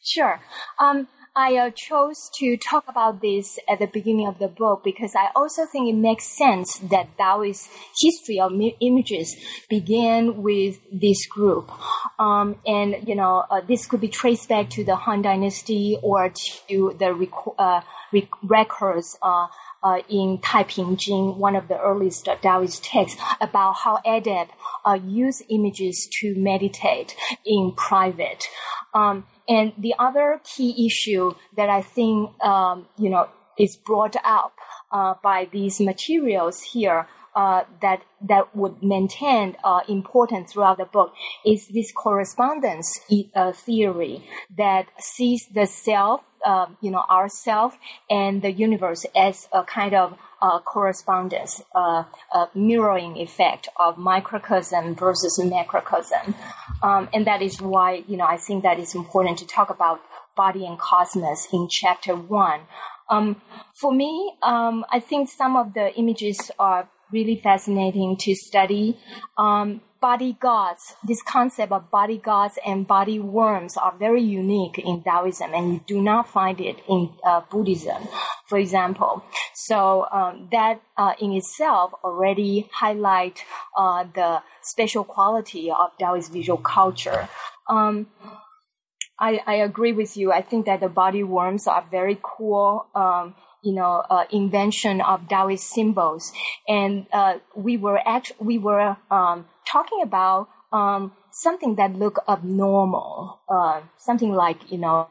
[0.03, 0.39] Sure.
[0.79, 5.13] Um, I uh, chose to talk about this at the beginning of the book because
[5.15, 7.69] I also think it makes sense that Taoist
[8.01, 9.37] history of images
[9.69, 11.71] began with this group.
[12.17, 16.33] Um, and, you know, uh, this could be traced back to the Han Dynasty or
[16.67, 19.47] to the rec- uh, rec- records uh,
[19.81, 24.51] uh, in Taiping Jing, one of the earliest Taoist texts, about how adept
[24.85, 28.45] uh, use images to meditate in private.
[28.93, 34.53] Um, and the other key issue that I think, um, you know, is brought up
[34.91, 41.13] uh, by these materials here uh, that that would maintain uh, important throughout the book
[41.45, 42.99] is this correspondence
[43.35, 44.23] uh, theory
[44.57, 47.77] that sees the self, um, you know, ourself
[48.09, 52.03] and the universe as a kind of uh, correspondence, uh,
[52.53, 56.33] mirroring effect of microcosm versus macrocosm.
[56.81, 59.99] Um, and that is why, you know, I think that it's important to talk about
[60.35, 62.61] body and cosmos in chapter one.
[63.09, 63.41] Um,
[63.73, 68.97] for me, um, I think some of the images are really fascinating to study.
[69.37, 75.03] Um, body gods, this concept of body gods and body worms are very unique in
[75.03, 78.07] Taoism, and you do not find it in uh, Buddhism,
[78.47, 79.23] for example.
[79.53, 83.43] So um, that uh, in itself already highlight
[83.77, 87.27] uh, the special quality of Taoist visual culture.
[87.67, 88.07] Um,
[89.19, 90.31] I, I, agree with you.
[90.31, 92.87] I think that the body worms are very cool.
[92.95, 96.31] Um, you know, uh, invention of Taoist symbols.
[96.67, 103.39] And, uh, we were actually, we were, um, talking about, um, something that look abnormal,
[103.49, 105.07] uh, something like, you know,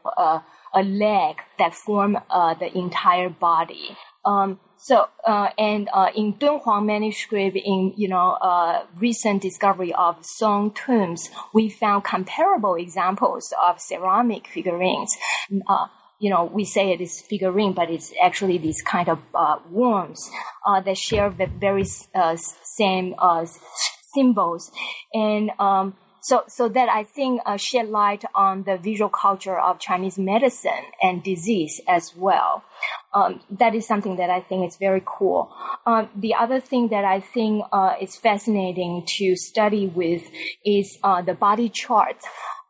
[0.73, 3.97] a leg that form, uh, the entire body.
[4.25, 10.23] Um, so, uh, and uh, in Dunhuang manuscript, in you know uh, recent discovery of
[10.25, 15.17] Song tombs, we found comparable examples of ceramic figurines.
[16.19, 19.57] Uh, you know, we say it is figurine, but it's actually these kind of uh,
[19.69, 20.29] worms
[20.65, 23.45] uh, that share the very uh, same uh,
[24.13, 24.71] symbols.
[25.13, 29.79] And um, so, so that I think uh, shed light on the visual culture of
[29.79, 32.63] Chinese medicine and disease as well.
[33.13, 35.51] Um, that is something that I think is very cool.
[35.85, 40.23] Um, the other thing that I think uh, is fascinating to study with
[40.65, 42.17] is the body chart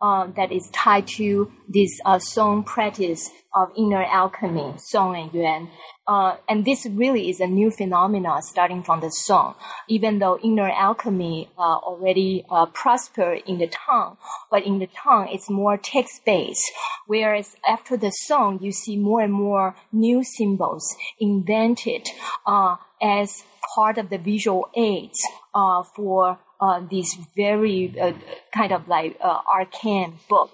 [0.02, 5.70] um, that is tied to this uh, Song practice of inner alchemy, Song and Yuan.
[6.08, 9.56] Uh, and this really is a new phenomenon starting from the Song.
[9.88, 14.18] Even though inner alchemy uh, already uh, prospered in the Tang,
[14.50, 16.72] but in the Tang it's more text-based.
[17.08, 22.08] Whereas after the Song, you see more and more new symbols invented
[22.46, 23.44] uh, as
[23.76, 25.20] part of the visual aids
[25.54, 28.14] uh, for uh, this very uh,
[28.54, 30.52] kind of like uh, arcane book.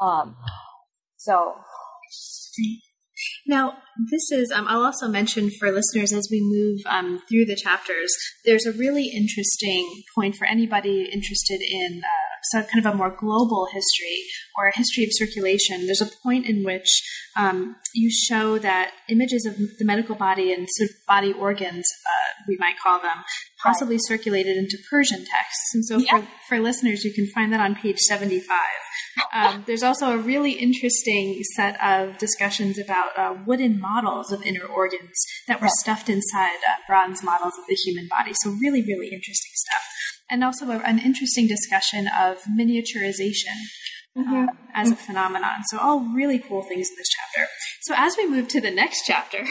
[0.00, 0.36] Um,
[1.16, 1.56] so.
[3.46, 3.78] Now,
[4.10, 8.14] this is, um, I'll also mention for listeners as we move um, through the chapters,
[8.44, 13.10] there's a really interesting point for anybody interested in uh, so kind of a more
[13.10, 14.24] global history
[14.56, 15.86] or a history of circulation.
[15.86, 17.02] There's a point in which
[17.36, 22.42] um, you show that images of the medical body and sort of body organs, uh,
[22.48, 23.24] we might call them,
[23.62, 24.06] possibly right.
[24.06, 25.74] circulated into Persian texts.
[25.74, 26.20] And so yeah.
[26.20, 28.58] for, for listeners, you can find that on page 75.
[29.32, 34.64] Um, there's also a really interesting set of discussions about uh, wooden models of inner
[34.64, 35.14] organs
[35.46, 38.32] that were stuffed inside uh, bronze models of the human body.
[38.42, 39.82] So, really, really interesting stuff.
[40.30, 43.56] And also a, an interesting discussion of miniaturization
[44.16, 44.48] mm-hmm.
[44.48, 45.64] uh, as a phenomenon.
[45.68, 47.50] So, all really cool things in this chapter.
[47.82, 49.44] So, as we move to the next chapter,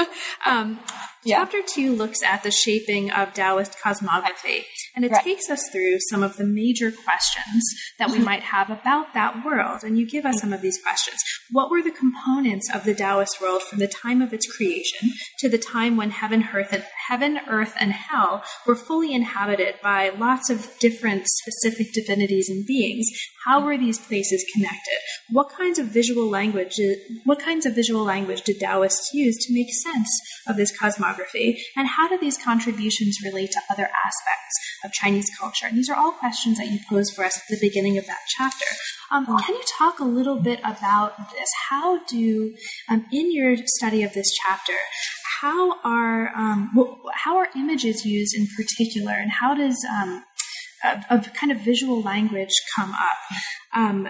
[0.46, 0.80] um,
[1.24, 1.38] yeah.
[1.38, 4.64] chapter two looks at the shaping of Taoist cosmography,
[4.94, 5.24] and it right.
[5.24, 7.64] takes us through some of the major questions
[7.98, 8.24] that we mm-hmm.
[8.24, 9.82] might have about that world.
[9.82, 11.18] And you give us some of these questions.
[11.50, 15.48] What were the components of the Taoist world from the time of its creation to
[15.48, 20.50] the time when heaven, earth, and, heaven, earth, and hell were fully inhabited by lots
[20.50, 23.06] of different specific divinities and beings?
[23.46, 24.98] How were these places connected?
[25.30, 26.78] What kinds of visual language?
[27.24, 30.08] What kinds of visual language did Taoists use to make sense
[30.46, 31.56] of this cosmography?
[31.76, 34.52] And how do these contributions relate to other aspects
[34.84, 35.66] of Chinese culture?
[35.66, 38.20] And these are all questions that you pose for us at the beginning of that
[38.36, 38.64] chapter.
[39.10, 41.48] Um, can you talk a little bit about this?
[41.68, 42.54] How do,
[42.90, 44.76] um, in your study of this chapter,
[45.42, 46.70] how are um,
[47.14, 50.22] how are images used in particular, and how does um,
[50.84, 53.18] a, a, kind of visual language come up?
[53.74, 54.08] Um,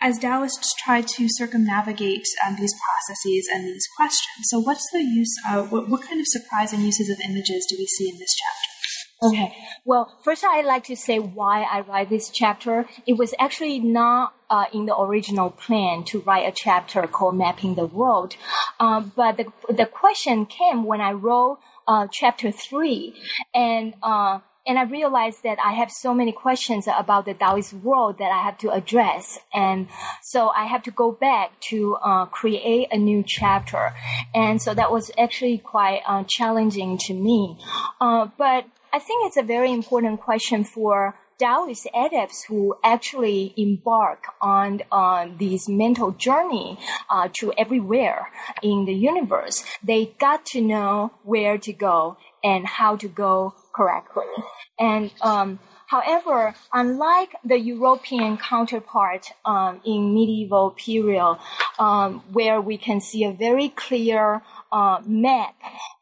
[0.00, 4.44] as Taoists try to circumnavigate um, these processes and these questions.
[4.44, 7.86] So, what's the use of what, what kind of surprising uses of images do we
[7.86, 8.75] see in this chapter?
[9.22, 9.54] Okay.
[9.84, 12.86] Well, first I'd like to say why I write this chapter.
[13.06, 17.76] It was actually not uh, in the original plan to write a chapter called Mapping
[17.76, 18.36] the World.
[18.78, 21.58] Um, but the, the question came when I wrote
[21.88, 23.14] uh, chapter three.
[23.54, 28.18] And uh, and I realized that I have so many questions about the Taoist world
[28.18, 29.38] that I have to address.
[29.54, 29.86] And
[30.22, 33.94] so I have to go back to uh, create a new chapter.
[34.34, 37.58] And so that was actually quite uh, challenging to me.
[38.00, 44.24] Uh, but I think it's a very important question for Taoist adepts who actually embark
[44.40, 46.78] on on this mental journey
[47.10, 48.30] uh, to everywhere
[48.62, 49.62] in the universe.
[49.82, 54.32] They got to know where to go and how to go correctly.
[54.78, 61.38] And um, however, unlike the European counterpart um, in medieval period,
[61.78, 65.54] um, where we can see a very clear uh, map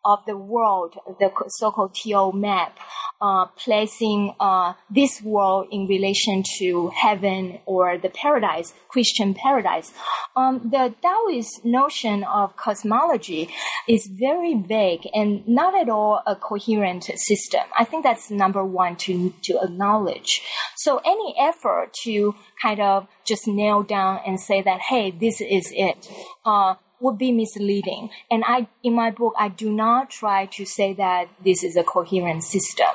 [0.05, 2.79] of the world, the so-called TO map,
[3.25, 9.95] uh, placing uh, this world in relation to heaven or the paradise, Christian paradise.
[10.37, 13.49] Um, the Taoist notion of cosmology
[13.89, 17.63] is very vague and not at all a coherent system.
[17.79, 20.43] I think that's number one to to acknowledge.
[20.77, 25.73] So any effort to kind of just nail down and say that, hey, this is
[25.73, 26.09] it,
[26.45, 28.11] uh, would be misleading.
[28.31, 31.85] And I, in my book, I do not try to say that this is a
[31.85, 32.95] coherent system.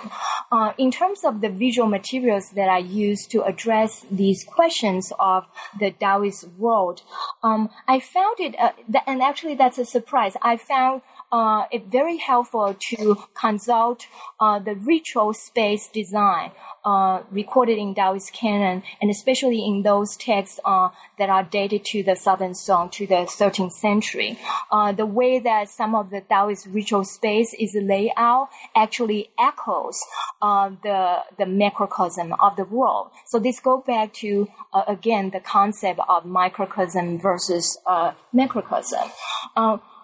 [0.51, 5.45] Uh, in terms of the visual materials that I use to address these questions of
[5.79, 7.03] the Taoist world,
[7.43, 10.35] um, I found it, uh, th- and actually that's a surprise.
[10.41, 11.01] I found
[11.31, 14.07] uh, it very helpful to consult
[14.39, 16.51] uh, the ritual space design
[16.85, 22.03] uh, recorded in Taoist canon, and especially in those texts uh, that are dated to
[22.03, 24.39] the Southern Song to the 13th century.
[24.71, 29.99] Uh, the way that some of the Taoist ritual space is laid out actually echoes
[30.41, 33.11] uh, the the macrocosm of the world.
[33.25, 34.47] So this goes back to
[34.87, 39.11] again the concept of microcosm versus uh, macrocosm.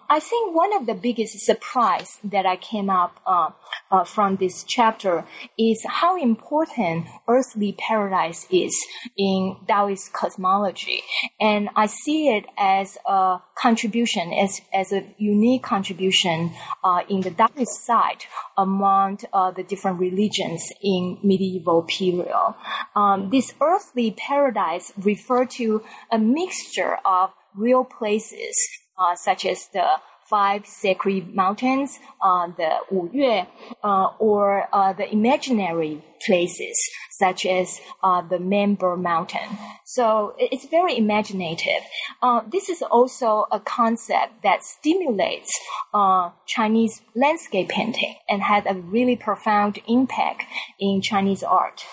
[0.08, 3.50] I think one of the biggest surprise that I came up uh,
[3.90, 5.24] uh, from this chapter
[5.58, 8.76] is how important earthly paradise is
[9.16, 11.02] in Taoist cosmology,
[11.40, 16.52] and I see it as a contribution, as as a unique contribution
[16.84, 18.24] uh, in the Taoist side
[18.56, 22.54] among uh, the different religions in medieval period.
[22.94, 25.82] Um, this earthly paradise refer to
[26.12, 28.54] a mixture of real places
[28.98, 29.86] uh, such as the
[30.28, 33.46] five sacred mountains, uh, the Wu Yue,
[33.84, 36.76] uh, or uh, the imaginary places
[37.12, 39.56] such as uh, the Member Mountain.
[39.84, 41.82] So it's very imaginative.
[42.50, 45.50] This is also a concept that stimulates
[45.94, 50.42] uh, Chinese landscape painting and had a really profound impact
[50.80, 51.84] in Chinese art.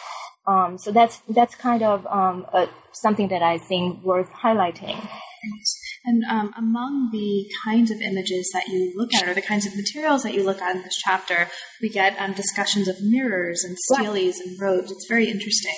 [0.46, 2.46] Um, so that's that's kind of um,
[2.92, 5.00] something that I think worth highlighting.
[6.06, 9.76] And um, among the kinds of images that you look at, or the kinds of
[9.76, 11.48] materials that you look at in this chapter,
[11.82, 14.92] we get um, discussions of mirrors and steles and robes.
[14.92, 15.76] It's very interesting.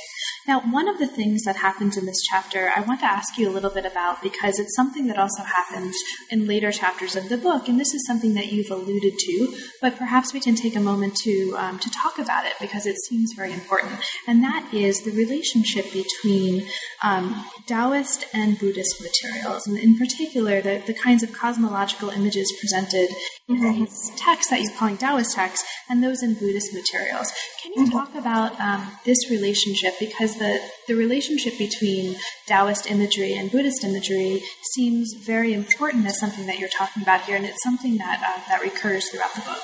[0.47, 3.49] Now, one of the things that happens in this chapter, I want to ask you
[3.49, 5.95] a little bit about because it's something that also happens
[6.29, 9.97] in later chapters of the book, and this is something that you've alluded to, but
[9.97, 13.33] perhaps we can take a moment to um, to talk about it because it seems
[13.35, 13.93] very important,
[14.27, 16.67] and that is the relationship between
[17.01, 23.09] um, Taoist and Buddhist materials, and in particular, the, the kinds of cosmological images presented.
[23.47, 27.31] These texts that you're calling Taoist texts and those in Buddhist materials.
[27.61, 27.97] Can you mm-hmm.
[27.97, 32.15] talk about um, this relationship because the, the relationship between
[32.47, 34.41] Taoist imagery and Buddhist imagery
[34.73, 38.41] seems very important as something that you're talking about here, and it's something that, uh,
[38.49, 39.61] that recurs throughout the book.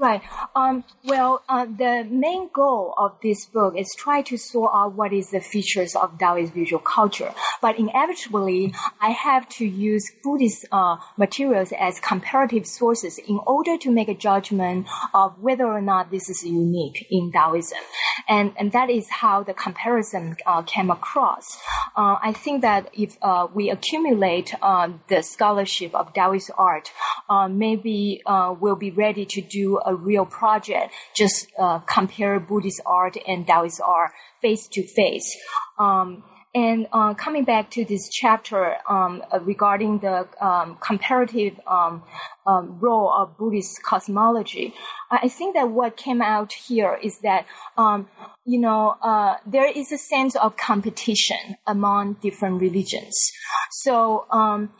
[0.00, 0.22] Right.
[0.54, 5.12] Um, well, uh, the main goal of this book is try to sort out what
[5.12, 7.34] is the features of Taoist visual culture.
[7.60, 13.90] But inevitably, I have to use Buddhist uh, materials as comparative sources in order to
[13.90, 17.78] make a judgment of whether or not this is unique in Taoism.
[18.28, 21.44] And, and that is how the comparison uh, came across.
[21.96, 26.92] Uh, I think that if uh, we accumulate uh, the scholarship of Taoist art,
[27.50, 28.22] maybe
[28.60, 33.80] we'll be ready to do a real project, just uh, compare Buddhist art and Taoist
[33.80, 34.12] art
[34.42, 35.36] face to face.
[35.78, 36.22] Um,
[36.54, 42.02] and uh, coming back to this chapter um, regarding the um, comparative um,
[42.46, 44.74] um role of Buddhist cosmology,
[45.10, 48.08] I think that what came out here is that um,
[48.46, 53.14] you know uh, there is a sense of competition among different religions.
[53.70, 54.70] So um,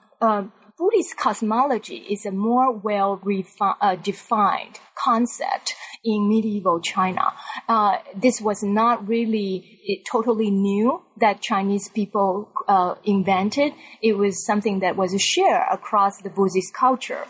[0.79, 3.21] Buddhist cosmology is a more well
[3.61, 5.75] uh, defined concept
[6.05, 7.33] in medieval China.
[7.69, 13.73] Uh, this was not really eh, totally new that Chinese people uh, invented.
[14.03, 17.25] It was something that was shared across the Buddhist culture.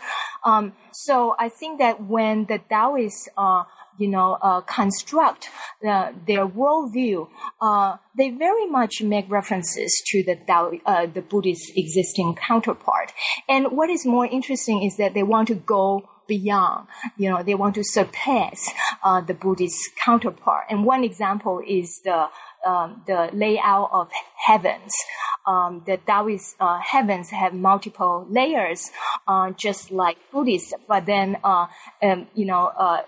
[0.45, 3.63] Um, so I think that when the Taoists uh,
[3.99, 5.49] you know, uh, construct
[5.81, 7.27] the, their worldview,
[7.61, 13.11] uh, they very much make references to the Tao, uh, the Buddhist existing counterpart.
[13.47, 16.87] And what is more interesting is that they want to go beyond.
[17.17, 18.69] You know, they want to surpass
[19.03, 20.65] uh, the Buddhist counterpart.
[20.69, 22.27] And one example is the
[22.65, 24.09] um, the layout of
[24.47, 24.91] heavens.
[25.47, 28.91] Um, the Taoist uh, heavens have multiple layers,
[29.27, 30.73] uh, just like Buddhist.
[30.87, 31.67] But then, uh,
[32.01, 33.01] um, you know uh,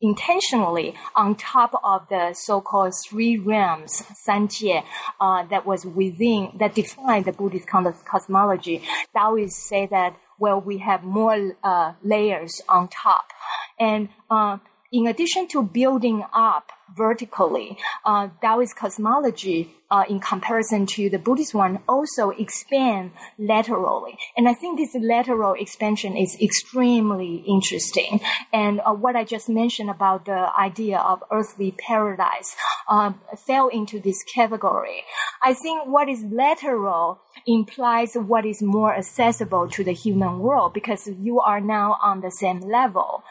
[0.00, 4.84] intentionally on top of the so-called three realms, Sanjie,
[5.20, 8.82] uh, that was within, that defined the Buddhist cosmology.
[9.14, 13.32] Taoists say that where we have more uh, layers on top.
[13.78, 14.58] And uh,
[14.92, 21.54] in addition to building up vertically, uh, Taoist cosmology, uh, in comparison to the Buddhist
[21.54, 24.18] one, also expand laterally.
[24.36, 28.20] And I think this lateral expansion is extremely interesting.
[28.52, 32.54] And uh, what I just mentioned about the idea of earthly paradise
[32.88, 33.12] uh,
[33.46, 35.04] fell into this category.
[35.42, 41.08] I think what is lateral implies what is more accessible to the human world because
[41.18, 43.22] you are now on the same level.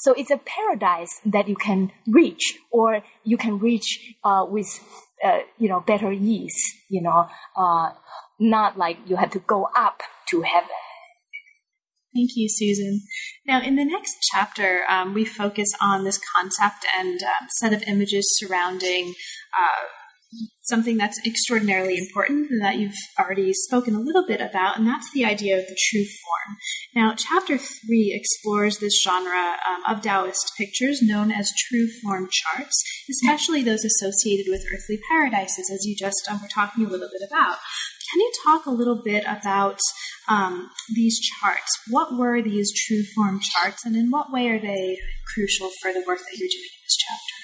[0.00, 4.68] So it's a paradise that you can reach, or you can reach uh, with,
[5.22, 6.58] uh, you know, better ease.
[6.88, 7.90] You know, uh,
[8.38, 10.68] not like you have to go up to heaven.
[12.14, 13.02] Thank you, Susan.
[13.46, 17.84] Now, in the next chapter, um, we focus on this concept and uh, set of
[17.84, 19.14] images surrounding
[19.56, 19.86] uh,
[20.62, 25.24] something that's extraordinarily important that you've already spoken a little bit about, and that's the
[25.24, 26.56] idea of the true form.
[26.94, 32.82] Now, chapter three explores this genre um, of Taoist pictures known as true form charts,
[33.10, 37.26] especially those associated with earthly paradises, as you just um, were talking a little bit
[37.26, 37.58] about.
[38.12, 39.78] Can you talk a little bit about
[40.28, 41.70] um, these charts?
[41.90, 44.96] What were these true form charts, and in what way are they
[45.34, 47.39] crucial for the work that you're doing in this chapter?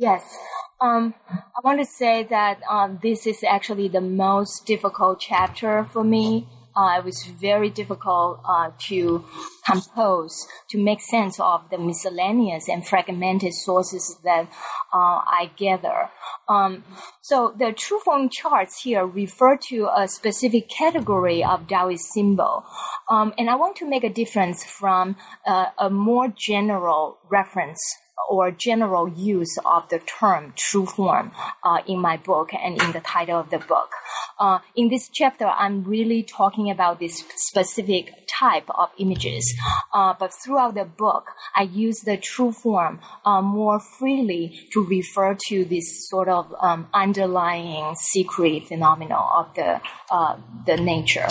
[0.00, 0.38] Yes.
[0.80, 6.02] Um, I want to say that um, this is actually the most difficult chapter for
[6.02, 6.48] me.
[6.74, 9.22] Uh, it was very difficult uh, to
[9.66, 14.48] compose, to make sense of the miscellaneous and fragmented sources that
[14.90, 16.08] uh, I gather.
[16.48, 16.82] Um,
[17.20, 22.64] so the true form charts here refer to a specific category of Taoist symbol.
[23.10, 27.82] Um, and I want to make a difference from uh, a more general reference
[28.28, 31.32] or general use of the term true form
[31.64, 33.92] uh, in my book and in the title of the book.
[34.38, 39.54] Uh, in this chapter, I'm really talking about this specific type of images.
[39.92, 45.36] Uh, but throughout the book, I use the true form uh, more freely to refer
[45.48, 51.28] to this sort of um, underlying secret phenomenon of the uh, the nature.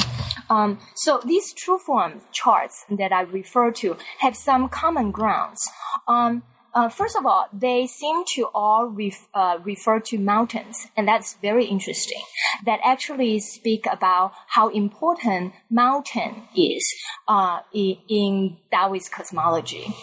[0.50, 5.60] Um, so these true form charts that I refer to have some common grounds.
[6.08, 6.44] Um,
[6.80, 11.34] uh, first of all, they seem to all ref, uh, refer to mountains, and that's
[11.42, 12.22] very interesting.
[12.66, 16.84] That actually speak about how important mountain is
[17.28, 19.94] uh, in, in Taoist cosmology.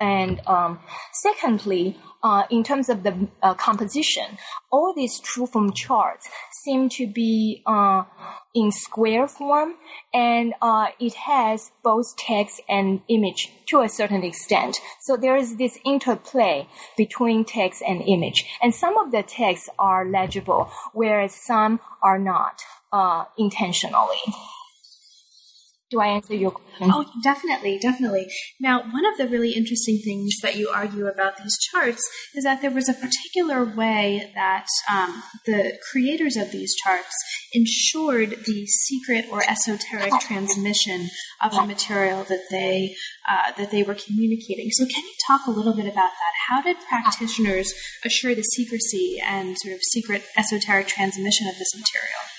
[0.00, 0.80] And um,
[1.12, 4.38] secondly, uh, in terms of the uh, composition,
[4.70, 6.28] all these true form charts
[6.64, 8.04] seem to be uh,
[8.54, 9.74] in square form,
[10.14, 14.78] and uh, it has both text and image to a certain extent.
[15.00, 20.04] So there is this interplay between text and image, and some of the texts are
[20.04, 22.62] legible, whereas some are not
[22.92, 24.22] uh, intentionally.
[25.92, 26.90] Do I answer your question?
[26.90, 28.32] Oh, definitely, definitely.
[28.58, 32.00] Now, one of the really interesting things that you argue about these charts
[32.34, 37.14] is that there was a particular way that um, the creators of these charts
[37.52, 41.10] ensured the secret or esoteric transmission
[41.42, 42.94] of the material that they
[43.28, 44.70] uh, that they were communicating.
[44.70, 46.32] So, can you talk a little bit about that?
[46.48, 52.31] How did practitioners assure the secrecy and sort of secret esoteric transmission of this material?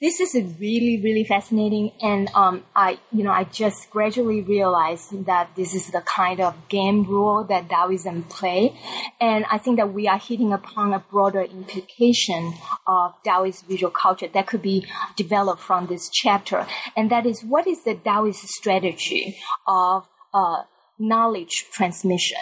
[0.00, 5.50] This is really really fascinating and um, i you know i just gradually realized that
[5.56, 8.74] this is the kind of game rule that taoism play
[9.20, 12.52] and i think that we are hitting upon a broader implication
[12.86, 14.86] of taoist visual culture that could be
[15.16, 20.62] developed from this chapter and that is what is the taoist strategy of uh,
[21.00, 22.38] knowledge transmission?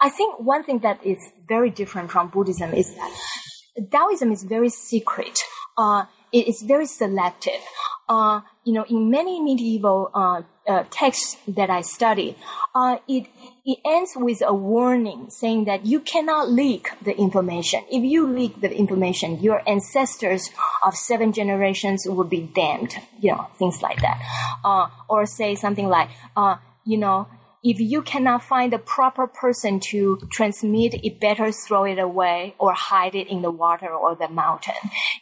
[0.00, 4.70] I think one thing that is very different from buddhism is that taoism is very
[4.70, 5.38] secret.
[5.76, 7.60] Uh, it is very selective.
[8.08, 12.36] Uh, you know, in many medieval uh, uh, texts that I study,
[12.74, 13.26] uh, it
[13.64, 17.84] it ends with a warning saying that you cannot leak the information.
[17.90, 20.50] If you leak the information, your ancestors
[20.84, 22.94] of seven generations will be damned.
[23.20, 24.22] You know, things like that,
[24.64, 27.28] uh, or say something like, uh, you know,
[27.62, 32.72] if you cannot find the proper person to transmit, it better throw it away or
[32.72, 34.74] hide it in the water or the mountain.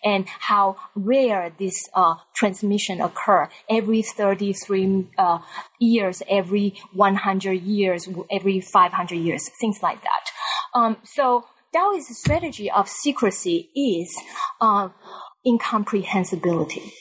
[0.04, 5.38] And how rare this uh, transmission occur every 33 uh,
[5.78, 10.30] years, every 100 years, every 500 years, things like that.
[10.74, 14.14] Um, so Taoist strategy of secrecy is
[14.60, 14.88] uh,
[15.46, 16.92] incomprehensibility.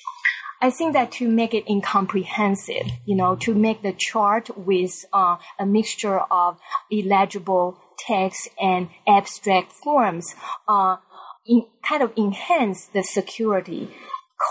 [0.66, 5.38] I think that to make it incomprehensive, you know, to make the chart with uh,
[5.60, 6.58] a mixture of
[6.90, 10.34] illegible text and abstract forms,
[10.68, 10.96] uh,
[11.46, 13.94] in, kind of enhance the security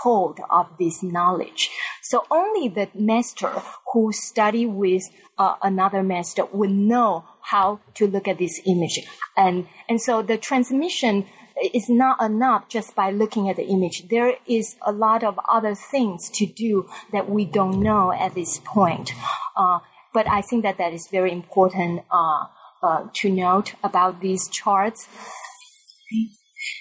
[0.03, 1.69] code of this knowledge.
[2.01, 3.51] So only the master
[3.91, 5.03] who study with
[5.37, 9.01] uh, another master would know how to look at this image.
[9.35, 11.25] And, and so the transmission
[11.73, 14.07] is not enough just by looking at the image.
[14.09, 18.59] There is a lot of other things to do that we don't know at this
[18.65, 19.11] point.
[19.55, 19.79] Uh,
[20.13, 22.45] but I think that that is very important uh,
[22.83, 25.07] uh, to note about these charts.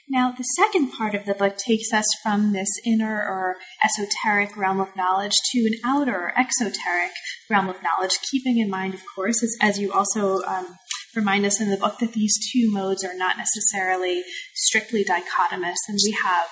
[0.08, 4.80] Now, the second part of the book takes us from this inner or esoteric realm
[4.80, 7.10] of knowledge to an outer or exoteric
[7.50, 10.76] realm of knowledge, keeping in mind, of course, as, as you also um,
[11.16, 15.98] remind us in the book, that these two modes are not necessarily strictly dichotomous, and
[16.04, 16.46] we have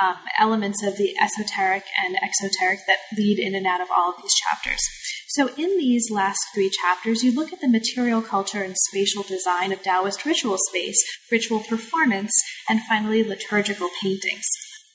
[0.00, 4.22] um, elements of the esoteric and exoteric that lead in and out of all of
[4.22, 4.80] these chapters.
[5.28, 9.72] So, in these last three chapters, you look at the material culture and spatial design
[9.72, 10.96] of Taoist ritual space,
[11.30, 12.32] ritual performance,
[12.68, 14.44] and finally liturgical paintings.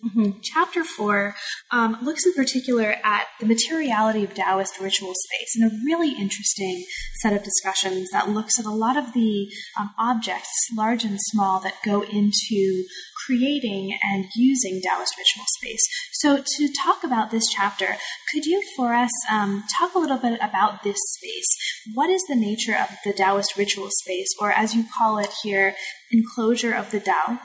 [0.04, 0.40] Mm-hmm.
[0.42, 1.36] Chapter four
[1.72, 6.84] um, looks in particular at the materiality of Taoist ritual space in a really interesting
[7.22, 9.48] set of discussions that looks at a lot of the
[9.80, 12.84] um, objects, large and small, that go into
[13.26, 15.82] creating and using Taoist ritual space.
[16.12, 17.96] So, to talk about this chapter,
[18.34, 21.48] could you for us um, talk a little bit about this space?
[21.94, 25.76] What is the nature of the Taoist ritual space, or as you call it here,
[26.12, 27.40] enclosure of the Tao?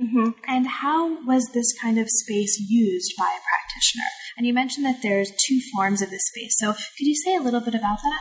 [0.00, 0.30] Mm-hmm.
[0.46, 4.04] And how was this kind of space used by a practitioner?
[4.36, 6.54] And you mentioned that there's two forms of this space.
[6.58, 8.20] So could you say a little bit about that?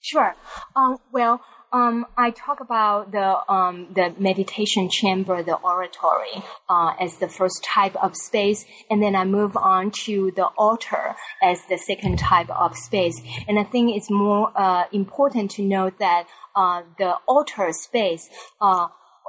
[0.00, 0.34] Sure.
[0.74, 1.40] Um, well,
[1.72, 7.64] um, I talk about the um, the meditation chamber, the oratory, uh, as the first
[7.64, 12.50] type of space, and then I move on to the altar as the second type
[12.50, 13.18] of space.
[13.48, 18.28] And I think it's more uh, important to note that uh, the altar space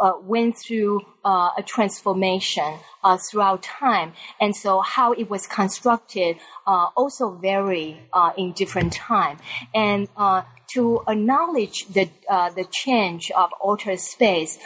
[0.01, 6.37] uh, went through uh, a transformation uh, throughout time, and so how it was constructed
[6.65, 9.37] uh, also vary uh, in different time.
[9.73, 12.09] And uh, to acknowledge the
[12.55, 14.57] the change of altar space,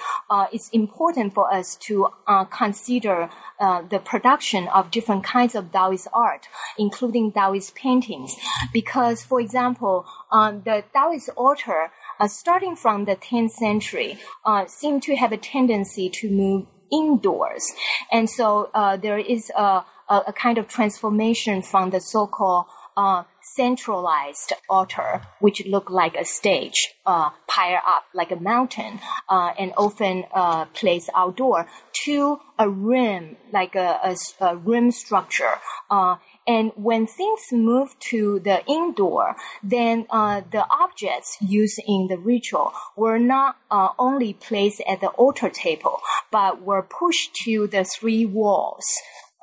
[0.53, 2.07] it's important for us to
[2.49, 6.47] consider the production of different kinds of Taoist art,
[6.77, 8.37] including Taoist paintings,
[8.71, 15.15] because, for example, the Taoist altar uh, starting from the 10th century, uh, seem to
[15.15, 17.65] have a tendency to move indoors.
[18.11, 22.65] And so uh, there is a, a, kind of transformation from the so-called
[22.95, 23.23] uh,
[23.55, 28.99] centralized altar, which look like a stage, uh, piled up like a mountain,
[29.29, 31.67] uh, and often uh, placed outdoor,
[32.05, 35.55] to a rim, like a, a, a rim structure.
[35.89, 36.15] Uh,
[36.47, 42.71] and when things move to the indoor, then uh, the objects used in the ritual
[42.95, 45.99] were not uh, only placed at the altar table,
[46.31, 48.85] but were pushed to the three walls,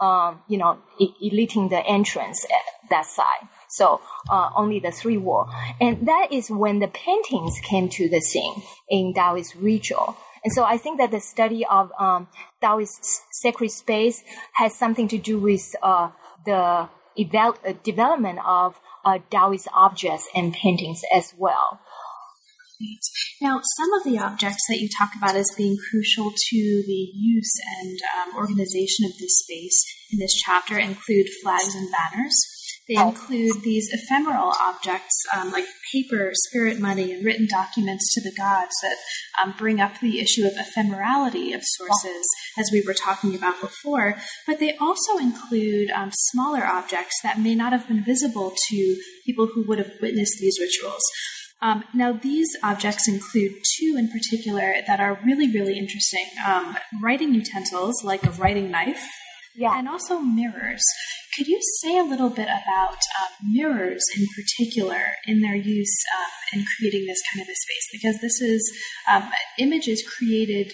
[0.00, 0.78] um, you know,
[1.22, 3.48] eliting the entrance at that side.
[3.68, 4.00] So
[4.30, 8.62] uh, only the three wall, and that is when the paintings came to the scene
[8.88, 10.16] in Taoist ritual.
[10.44, 12.28] And so I think that the study of um,
[12.61, 16.11] Taoist sacred space has something to do with uh,
[16.45, 16.88] the
[17.18, 21.80] eval- development of uh, Taoist objects and paintings as well.
[23.40, 27.53] Now, some of the objects that you talk about as being crucial to the use
[27.80, 32.53] and um, organization of this space in this chapter include flags and banners.
[32.87, 38.35] They include these ephemeral objects um, like paper, spirit money, and written documents to the
[38.37, 38.97] gods that
[39.43, 42.26] um, bring up the issue of ephemerality of sources,
[42.59, 44.16] as we were talking about before.
[44.47, 49.47] But they also include um, smaller objects that may not have been visible to people
[49.47, 51.03] who would have witnessed these rituals.
[51.62, 57.32] Um, now, these objects include two in particular that are really, really interesting um, writing
[57.32, 59.03] utensils, like a writing knife,
[59.55, 59.78] yeah.
[59.78, 60.82] and also mirrors.
[61.36, 66.59] Could you say a little bit about um, mirrors in particular in their use um,
[66.61, 67.88] in creating this kind of a space?
[67.92, 68.78] Because this is
[69.11, 70.72] um, images created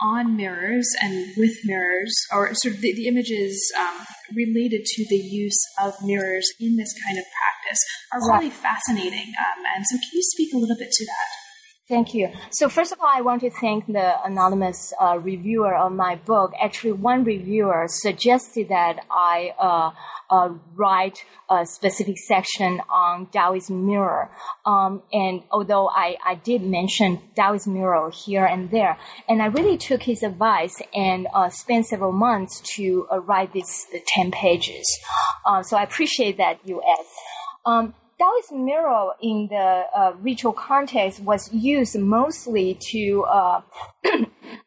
[0.00, 5.16] on mirrors and with mirrors, or sort of the, the images um, related to the
[5.16, 7.78] use of mirrors in this kind of practice
[8.12, 9.32] are really fascinating.
[9.38, 11.28] Um, and so, can you speak a little bit to that?
[11.90, 12.30] Thank you.
[12.52, 16.52] So first of all, I want to thank the anonymous uh, reviewer of my book.
[16.62, 19.90] Actually, one reviewer suggested that I uh,
[20.32, 24.30] uh, write a specific section on Taoist mirror.
[24.64, 28.96] Um, and although I, I did mention Taoist mirror here and there,
[29.28, 33.86] and I really took his advice and uh, spent several months to uh, write these
[34.14, 34.86] 10 pages.
[35.44, 37.16] Uh, so I appreciate that you asked.
[37.66, 43.62] Um, Taoist mirror in the uh, ritual context was used mostly to uh,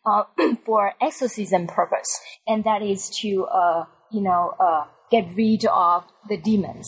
[0.06, 0.24] uh,
[0.66, 6.38] for exorcism purpose, and that is to uh, you know uh, get rid of the
[6.38, 6.88] demons.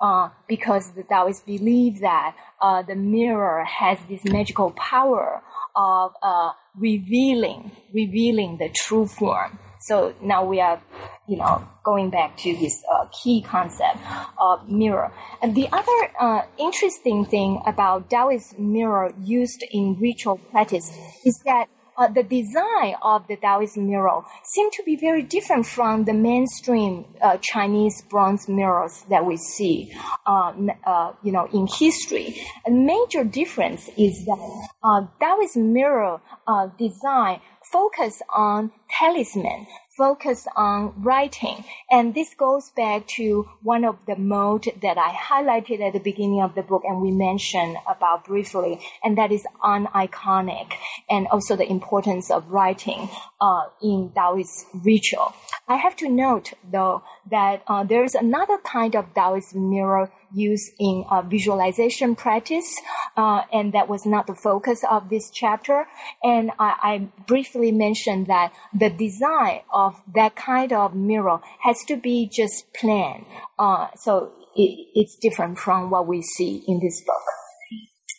[0.00, 5.42] Uh, because the Taoists believe that uh, the mirror has this magical power
[5.76, 9.58] of uh, revealing, revealing the true form.
[9.80, 10.82] So now we are,
[11.26, 13.98] you know, going back to this uh, key concept
[14.38, 15.12] of mirror.
[15.42, 20.90] And the other uh, interesting thing about Taoist mirror used in ritual practice
[21.24, 26.04] is that uh, the design of the Taoist mirror seem to be very different from
[26.04, 29.92] the mainstream uh, Chinese bronze mirrors that we see,
[30.26, 30.52] uh,
[30.84, 32.36] uh you know, in history.
[32.66, 37.40] A major difference is that uh, Taoist mirror uh, design
[37.72, 39.66] focus on talisman,
[39.96, 41.64] focus on writing.
[41.90, 46.42] And this goes back to one of the mode that I highlighted at the beginning
[46.42, 50.72] of the book and we mentioned about briefly, and that is aniconic
[51.08, 53.08] and also the importance of writing
[53.40, 55.34] uh, in Taoist ritual.
[55.68, 60.72] I have to note though that uh, there is another kind of Taoist mirror used
[60.78, 62.80] in uh, visualization practice,
[63.16, 65.86] uh, and that was not the focus of this chapter.
[66.22, 71.96] And I, I, briefly mentioned that the design of that kind of mirror has to
[71.96, 73.26] be just plain.
[73.58, 77.43] Uh, so it, it's different from what we see in this book.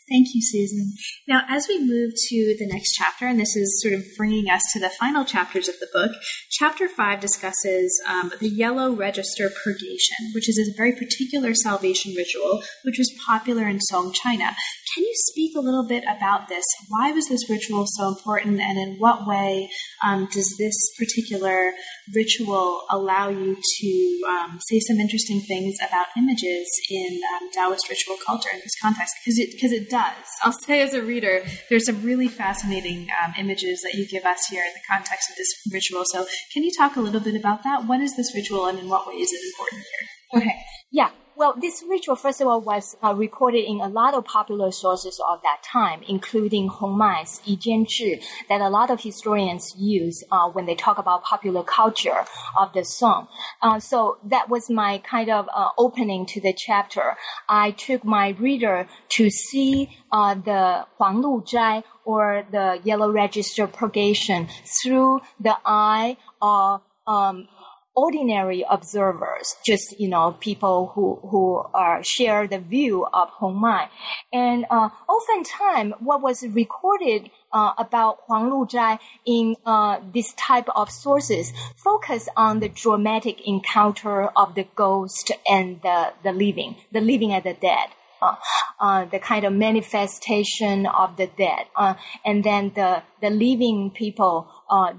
[0.08, 0.94] Thank you, Susan.
[1.28, 4.62] Now, as we move to the next chapter, and this is sort of bringing us
[4.74, 6.12] to the final chapters of the book,
[6.52, 12.62] chapter five discusses um, the yellow register purgation, which is a very particular salvation ritual,
[12.84, 14.56] which was popular in Song China.
[14.96, 16.64] Can you speak a little bit about this?
[16.88, 19.70] Why was this ritual so important, and in what way
[20.02, 21.74] um, does this particular
[22.14, 28.16] ritual allow you to um, say some interesting things about images in um, Taoist ritual
[28.26, 29.14] culture in this context?
[29.22, 30.26] Because it because it does.
[30.44, 34.48] I'll say as a reader, there's some really fascinating um, images that you give us
[34.50, 36.04] here in the context of this ritual.
[36.06, 37.86] So, can you talk a little bit about that?
[37.86, 40.42] What is this ritual, and in what way is it important here?
[40.42, 40.56] Okay.
[40.90, 41.10] Yeah.
[41.38, 45.20] Well, this ritual, first of all, was uh, recorded in a lot of popular sources
[45.28, 50.24] of that time, including Hong Mai's Yi Jian Zhi, that a lot of historians use
[50.32, 52.24] uh, when they talk about popular culture
[52.58, 53.28] of the song.
[53.62, 57.18] Uh, so that was my kind of uh, opening to the chapter.
[57.50, 63.68] I took my reader to see uh, the Huang Lu Zhai or the Yellow Register
[63.68, 64.48] purgation
[64.82, 67.48] through the eye of um,
[67.96, 73.90] ordinary observers, just you know people who who are share the view of Hong Mai,
[74.34, 80.68] and uh, oftentimes what was recorded uh, about Huang Lu Zhai in uh, this type
[80.76, 87.02] of sources focus on the dramatic encounter of the ghost and the, the living, the
[87.02, 87.90] living and the dead.
[88.26, 88.36] Uh,
[88.78, 91.94] uh, the kind of manifestation of the dead, uh,
[92.26, 94.50] and then the the living people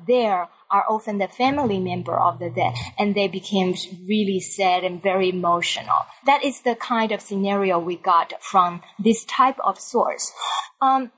[0.06, 3.74] there are often the family member of the dead, and they became
[4.08, 6.00] really sad and very emotional.
[6.24, 10.32] That is the kind of scenario we got from this type of source.
[10.80, 11.12] Um,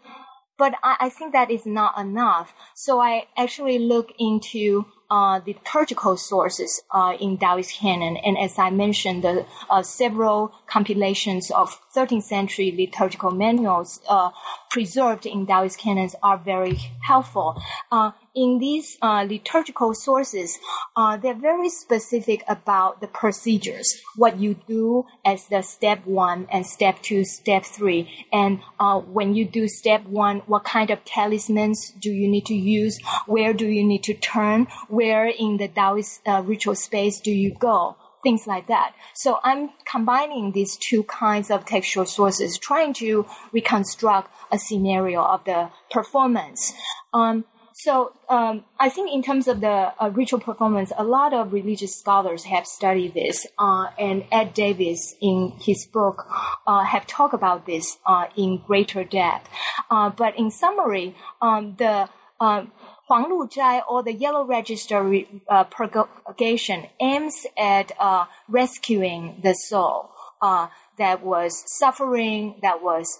[0.58, 2.52] but I, I, think that is not enough.
[2.74, 8.58] So I actually look into uh, the liturgical sources uh, in Taoist canon, and as
[8.58, 14.30] I mentioned, the uh, several compilations of 13th century liturgical manuals uh,
[14.70, 17.60] preserved in Taoist canons are very helpful.
[17.90, 20.60] Uh, in these uh, liturgical sources,
[20.94, 26.64] uh, they're very specific about the procedures, what you do as the step one and
[26.64, 28.26] step two, step three.
[28.32, 32.54] And uh, when you do step one, what kind of talismans do you need to
[32.54, 32.96] use?
[33.26, 34.68] Where do you need to turn?
[34.86, 37.96] Where in the Taoist uh, ritual space do you go?
[38.22, 38.94] Things like that.
[39.14, 45.44] So I'm combining these two kinds of textual sources, trying to reconstruct a scenario of
[45.44, 46.72] the performance.
[47.14, 47.44] Um,
[47.78, 51.94] so um, I think in terms of the uh, ritual performance, a lot of religious
[51.94, 56.26] scholars have studied this, uh, and Ed Davis in his book
[56.66, 59.48] uh, have talked about this uh, in greater depth.
[59.92, 62.08] Uh, but in summary, um, the
[62.40, 62.72] um,
[63.08, 65.00] Huang Lu Zhai or the Yellow Register
[65.48, 70.10] uh, purgation aims at uh, rescuing the soul
[70.42, 73.18] uh, that was suffering, that was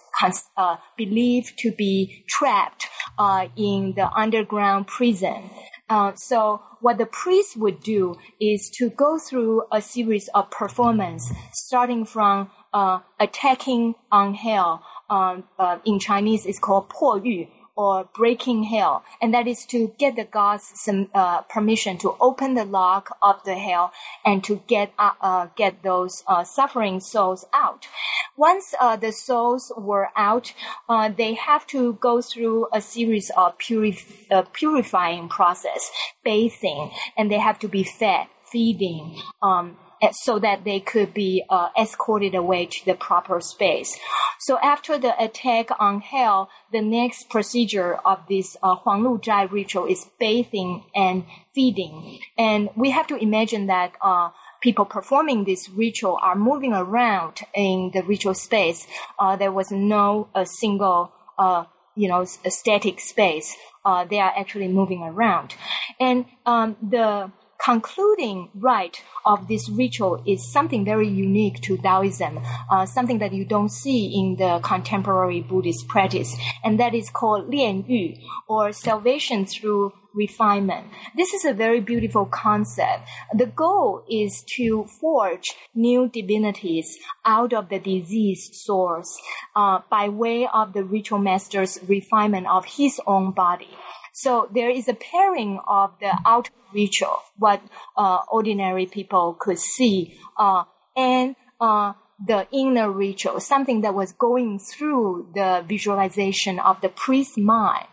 [0.55, 2.85] uh, believed to be trapped
[3.17, 5.49] uh, in the underground prison.
[5.89, 11.31] Uh, so what the priest would do is to go through a series of performance,
[11.51, 14.83] starting from uh, attacking on hell.
[15.09, 17.47] Um, uh, in Chinese, it's called 破狱
[17.79, 22.53] or breaking hell, and that is to get the gods some uh, permission to open
[22.55, 23.93] the lock of the hell
[24.25, 27.87] and to get uh, uh, get those uh, suffering souls out.
[28.35, 30.53] Once uh, the souls were out,
[30.89, 35.89] uh, they have to go through a series of purif- purifying process,
[36.21, 39.15] bathing, and they have to be fed, feeding.
[39.41, 39.77] Um,
[40.11, 43.97] so that they could be uh, escorted away to the proper space.
[44.39, 49.85] So after the attack on hell, the next procedure of this uh, Huanglu Zhai ritual
[49.85, 52.19] is bathing and feeding.
[52.37, 54.29] And we have to imagine that uh,
[54.61, 58.87] people performing this ritual are moving around in the ritual space.
[59.17, 63.55] Uh, there was no a single, uh, you know, static space.
[63.83, 65.55] Uh, they are actually moving around,
[65.99, 67.31] and um, the
[67.63, 72.39] concluding rite of this ritual is something very unique to Taoism,
[72.71, 77.49] uh, something that you don't see in the contemporary Buddhist practice, and that is called
[77.49, 78.15] Lian Du,
[78.47, 80.87] or salvation through refinement.
[81.15, 83.07] This is a very beautiful concept.
[83.33, 89.19] The goal is to forge new divinities out of the diseased source
[89.55, 93.69] uh, by way of the ritual master's refinement of his own body.
[94.13, 97.61] So there is a pairing of the outer ritual, what
[97.97, 100.63] uh, ordinary people could see, uh,
[100.95, 101.93] and uh,
[102.25, 107.87] the inner ritual, something that was going through the visualization of the priest's mind.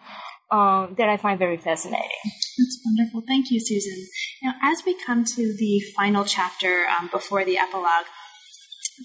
[0.48, 2.08] Um, that I find very fascinating.
[2.22, 3.24] That's wonderful.
[3.26, 4.06] Thank you, Susan.
[4.44, 8.06] Now, as we come to the final chapter um, before the epilogue,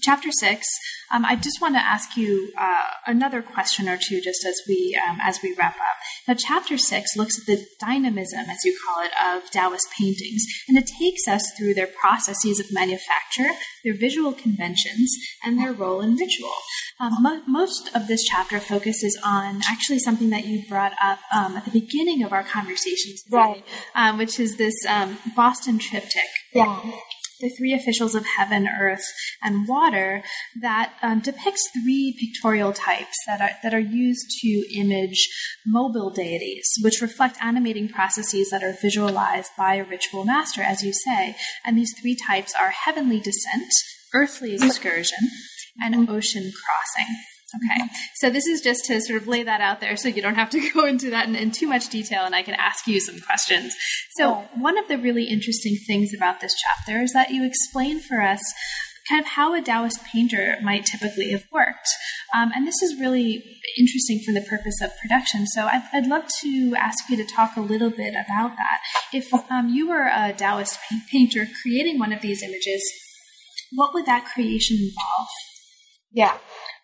[0.00, 0.66] chapter six,
[1.12, 4.98] um, I just want to ask you uh, another question or two, just as we
[5.08, 5.96] um, as we wrap up.
[6.26, 10.78] Now, chapter six looks at the dynamism, as you call it, of Taoist paintings, and
[10.78, 15.14] it takes us through their processes of manufacture, their visual conventions,
[15.44, 16.54] and their role in ritual.
[16.98, 21.56] Um, mo- most of this chapter focuses on actually something that you brought up um,
[21.56, 23.64] at the beginning of our conversation today, right.
[23.94, 26.22] Um, which is this um, Boston triptych.
[26.54, 26.80] Yeah
[27.42, 29.04] the three officials of heaven, earth,
[29.42, 30.22] and water
[30.60, 35.28] that um, depicts three pictorial types that are that are used to image
[35.66, 40.92] mobile deities, which reflect animating processes that are visualized by a ritual master, as you
[40.92, 41.36] say.
[41.66, 43.70] And these three types are heavenly descent,
[44.14, 45.28] earthly excursion,
[45.80, 47.16] and ocean crossing.
[47.54, 50.36] Okay, so this is just to sort of lay that out there so you don't
[50.36, 53.00] have to go into that in, in too much detail and I can ask you
[53.00, 53.74] some questions.
[54.16, 58.22] So, one of the really interesting things about this chapter is that you explain for
[58.22, 58.40] us
[59.08, 61.88] kind of how a Taoist painter might typically have worked.
[62.34, 63.42] Um, and this is really
[63.78, 65.46] interesting for the purpose of production.
[65.46, 68.80] So I'd, I'd, love to ask you to talk a little bit about that.
[69.12, 70.78] If um, you were a Taoist
[71.10, 72.82] painter creating one of these images,
[73.72, 75.28] what would that creation involve?
[76.12, 76.38] Yeah,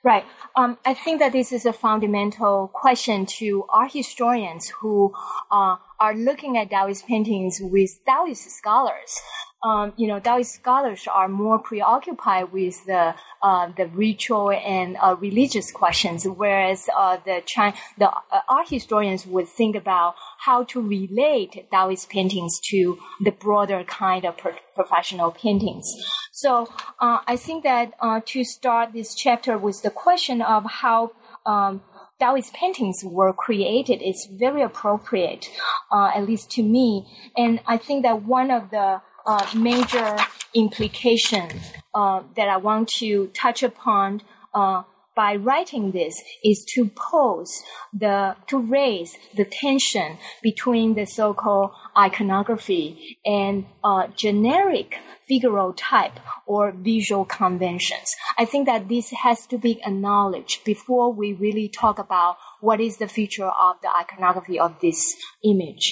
[0.08, 0.24] right.
[0.56, 5.12] Um, I think that this is a fundamental question to art historians who
[5.50, 9.20] uh, are looking at Taoist paintings with Taoist scholars
[9.62, 15.16] um, you know, Taoist scholars are more preoccupied with the uh, the ritual and uh,
[15.18, 20.80] religious questions, whereas uh, the China, the uh, art historians would think about how to
[20.80, 25.86] relate Taoist paintings to the broader kind of pro- professional paintings.
[26.32, 26.68] So
[27.00, 31.12] uh, I think that uh, to start this chapter with the question of how
[31.46, 31.82] um,
[32.20, 35.50] Taoist paintings were created is very appropriate,
[35.92, 37.06] at least to me.
[37.36, 40.16] And I think that one of the uh, major
[40.54, 41.48] implication
[41.94, 44.22] uh, that I want to touch upon
[44.54, 44.82] uh,
[45.14, 46.14] by writing this
[46.44, 47.52] is to pose
[47.92, 54.98] the to raise the tension between the so-called iconography and uh, generic
[55.28, 58.08] figural type or visual conventions.
[58.38, 62.96] I think that this has to be acknowledged before we really talk about what is
[62.96, 65.02] the future of the iconography of this
[65.44, 65.86] image.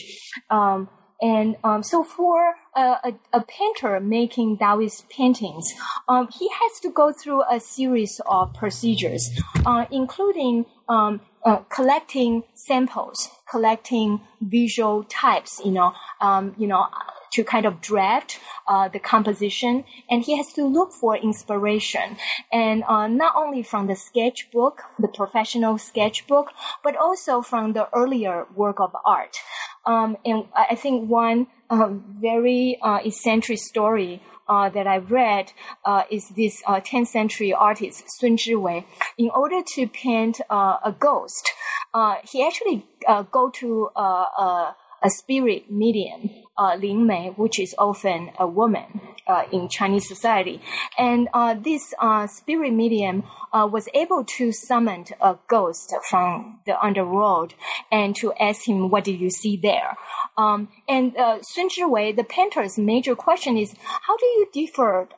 [0.49, 0.89] Um,
[1.21, 5.73] and um, so for a, a, a, painter making Taoist paintings,
[6.09, 9.31] um, he has to go through a series of procedures,
[9.64, 16.87] uh, including um, uh, collecting samples, collecting visual types, you know, um, you know,
[17.37, 22.16] to kind of draft uh, the composition, and he has to look for inspiration,
[22.51, 26.47] and uh, not only from the sketchbook, the professional sketchbook,
[26.82, 29.37] but also from the earlier work of art.
[29.84, 35.53] Um, and I think one um, very uh, eccentric story uh, that I read
[35.84, 38.84] uh, is this 10th uh, century artist Sun Zhiwei.
[39.18, 41.53] In order to paint uh, a ghost,
[41.93, 42.87] uh, he actually
[43.30, 44.74] go to a
[45.09, 50.61] spirit medium uh, Lin Mei, which is often a woman uh, in Chinese society.
[50.99, 56.80] And uh, this uh, spirit medium uh, was able to summon a ghost from the
[56.82, 57.55] underworld
[57.90, 59.97] and to ask him, what did you see there?
[60.38, 65.09] Um, and uh, Sun Zhiwei, the painter's major question is, how do you differ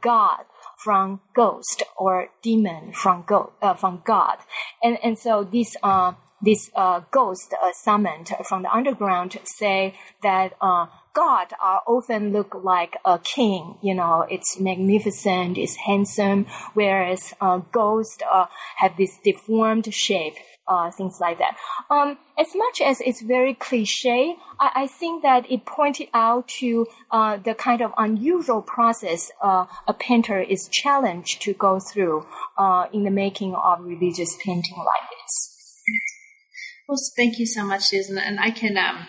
[0.00, 0.44] God
[0.78, 4.38] from ghost or demon from, go- from God?
[4.82, 5.76] And, and so this
[6.44, 12.54] this uh, ghost uh, summoned from the underground say that uh, God are often look
[12.54, 13.78] like a king.
[13.80, 20.34] You know, it's magnificent, it's handsome, whereas uh, ghosts uh, have this deformed shape.
[20.66, 21.58] Uh, things like that.
[21.90, 26.86] Um, as much as it's very cliche, I, I think that it pointed out to
[27.10, 32.26] uh, the kind of unusual process uh, a painter is challenged to go through
[32.56, 35.53] uh, in the making of religious painting like this.
[36.88, 38.18] Well, thank you so much, Susan.
[38.18, 39.08] And I can um,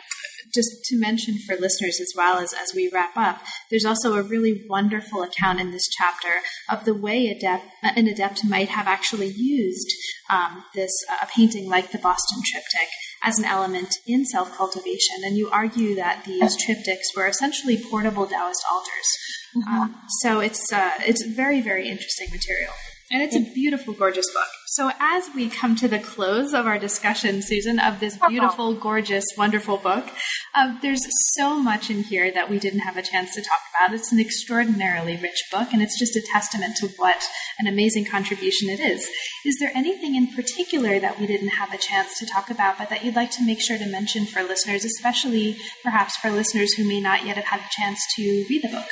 [0.54, 4.24] just to mention for listeners as well as as we wrap up, there's also a
[4.24, 8.88] really wonderful account in this chapter of the way adept, uh, an adept might have
[8.88, 9.88] actually used
[10.32, 12.90] um, this uh, painting like the Boston Triptych
[13.24, 15.18] as an element in self cultivation.
[15.24, 19.10] And you argue that these triptychs were essentially portable Taoist altars.
[19.58, 19.74] Mm-hmm.
[19.74, 22.74] Um, so it's uh, it's very very interesting material.
[23.16, 24.50] And it's a beautiful, gorgeous book.
[24.68, 28.28] So, as we come to the close of our discussion, Susan, of this uh-huh.
[28.28, 30.06] beautiful, gorgeous, wonderful book,
[30.54, 31.00] uh, there's
[31.34, 33.96] so much in here that we didn't have a chance to talk about.
[33.96, 37.26] It's an extraordinarily rich book, and it's just a testament to what
[37.58, 39.08] an amazing contribution it is.
[39.46, 42.90] Is there anything in particular that we didn't have a chance to talk about, but
[42.90, 46.86] that you'd like to make sure to mention for listeners, especially perhaps for listeners who
[46.86, 48.88] may not yet have had a chance to read the book?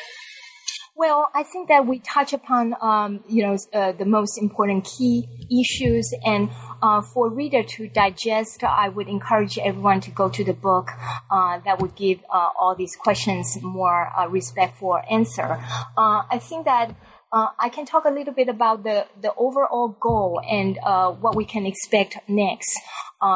[0.96, 5.28] Well, I think that we touch upon, um, you know, uh, the most important key
[5.50, 6.52] issues, and
[6.84, 10.92] uh, for reader to digest, I would encourage everyone to go to the book
[11.32, 15.60] uh, that would give uh, all these questions more uh, respectful answer.
[15.98, 16.96] Uh, I think that.
[17.36, 20.78] I can talk a little bit about the, the overall goal and
[21.20, 22.80] what we can expect next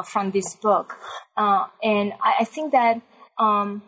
[0.05, 0.99] from this book.
[1.35, 3.01] and I, I think that
[3.39, 3.81] um,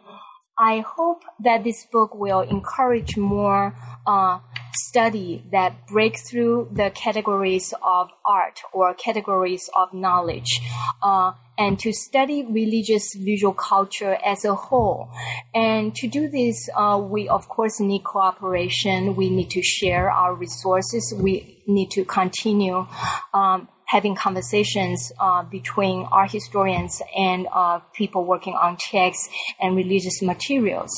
[0.60, 3.74] I hope that this book will encourage more
[4.06, 4.40] uh,
[4.74, 10.62] study that break through the categories of art or categories of knowledge,
[11.02, 15.10] uh, and to study religious visual culture as a whole.
[15.56, 19.16] And to do this, uh, we of course need cooperation.
[19.16, 21.14] We need to share our resources.
[21.18, 22.86] We need to continue.
[23.34, 29.28] Um, having conversations uh, between art historians and uh, people working on texts
[29.60, 30.92] and religious materials.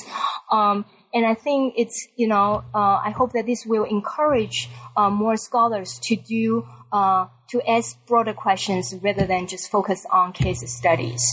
[0.52, 0.84] Um,
[1.14, 5.38] and I think it's, you know, uh, I hope that this will encourage uh, more
[5.38, 11.24] scholars to do, uh, to ask broader questions rather than just focus on case studies.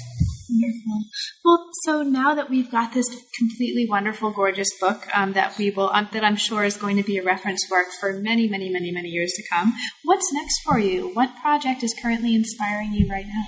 [0.49, 1.05] Wonderful.
[1.44, 5.90] Well, so now that we've got this completely wonderful, gorgeous book um, that we will,
[5.90, 8.90] um, that I'm sure is going to be a reference work for many, many, many,
[8.90, 9.74] many years to come,
[10.05, 11.11] what's next for you?
[11.14, 13.44] What project is currently inspiring you right now?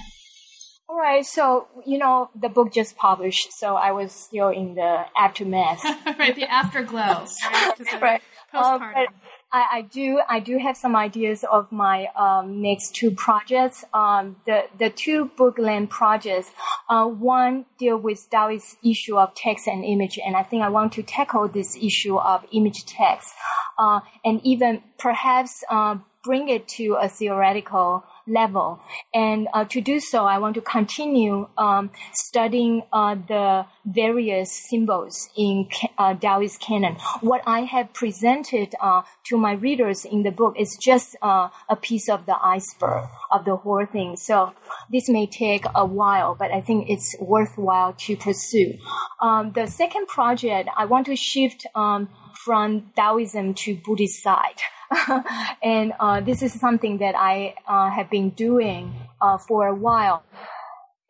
[0.90, 5.05] All right, so you know the book just published, so I was still in the
[5.16, 5.84] aftermath.
[6.18, 7.26] right, the afterglow.
[7.44, 7.92] right.
[8.03, 8.22] right.
[8.53, 9.07] Postpartum.
[9.53, 13.84] I, I, do I do have some ideas of my um, next two projects.
[13.92, 16.53] Um, the the two bookland projects.
[16.88, 20.92] Uh, one deal with Taoist issue of text and image, and I think I want
[20.92, 23.34] to tackle this issue of image text,
[23.78, 28.80] uh, and even perhaps uh, bring it to a theoretical level.
[29.14, 35.30] And uh, to do so, I want to continue um, studying uh, the various symbols
[35.36, 35.68] in
[35.98, 36.96] uh, Taoist canon.
[37.20, 41.76] What I have presented uh, to my readers in the book is just uh, a
[41.76, 44.16] piece of the iceberg of the whole thing.
[44.16, 44.52] So
[44.90, 48.78] this may take a while, but I think it's worthwhile to pursue.
[49.20, 52.08] Um, the second project, I want to shift um,
[52.44, 54.60] from Taoism to Buddhist side.
[55.62, 60.24] and uh, this is something that I uh, have been doing uh, for a while.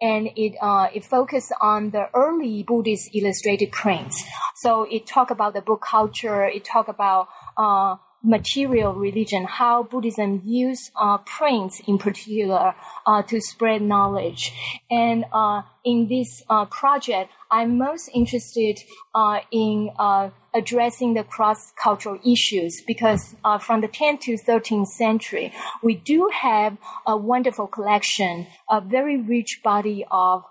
[0.03, 4.25] And it uh, it focused on the early Buddhist illustrated prints.
[4.57, 6.47] So it talk about the book culture.
[6.47, 7.29] It talk about
[7.59, 12.75] uh, material religion, how Buddhism used uh, prints in particular
[13.07, 14.53] uh, to spread knowledge.
[14.91, 18.79] And uh, in this uh, project, I'm most interested
[19.15, 25.53] uh, in uh, addressing the cross-cultural issues because from the 10th to 13th century,
[25.83, 26.77] we do have
[27.07, 30.45] a wonderful collection, a very rich body of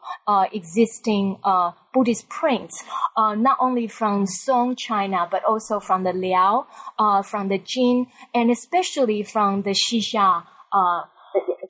[0.54, 1.38] existing
[1.94, 2.84] Buddhist prints,
[3.18, 6.68] uh, not only from Song China, but also from the Liao,
[6.98, 11.04] uh, from the Jin, and especially from the Xixia uh,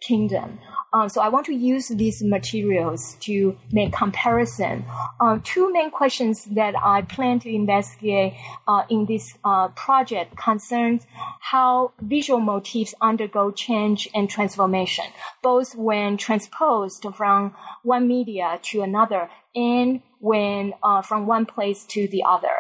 [0.01, 0.59] kingdom.
[0.91, 4.85] Uh, so I want to use these materials to make comparison.
[5.19, 8.33] Uh, two main questions that I plan to investigate
[8.67, 11.05] uh, in this uh, project concerns
[11.41, 15.05] how visual motifs undergo change and transformation,
[15.43, 22.07] both when transposed from one media to another and when uh, from one place to
[22.07, 22.55] the other.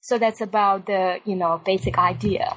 [0.00, 2.56] So that's about the you know basic idea.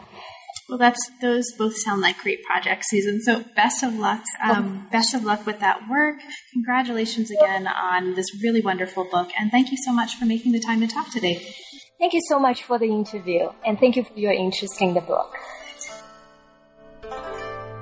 [0.72, 3.20] Well, that's those both sound like great projects, Susan.
[3.20, 4.24] So best of luck.
[4.42, 6.16] Um, best of luck with that work.
[6.54, 10.62] Congratulations again on this really wonderful book, and thank you so much for making the
[10.62, 11.46] time to talk today.
[12.00, 15.02] Thank you so much for the interview, and thank you for your interest in the
[15.02, 15.36] book.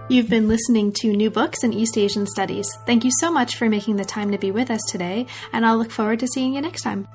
[0.10, 2.76] You've been listening to New Books in East Asian Studies.
[2.88, 5.78] Thank you so much for making the time to be with us today, and I'll
[5.78, 7.08] look forward to seeing you next time.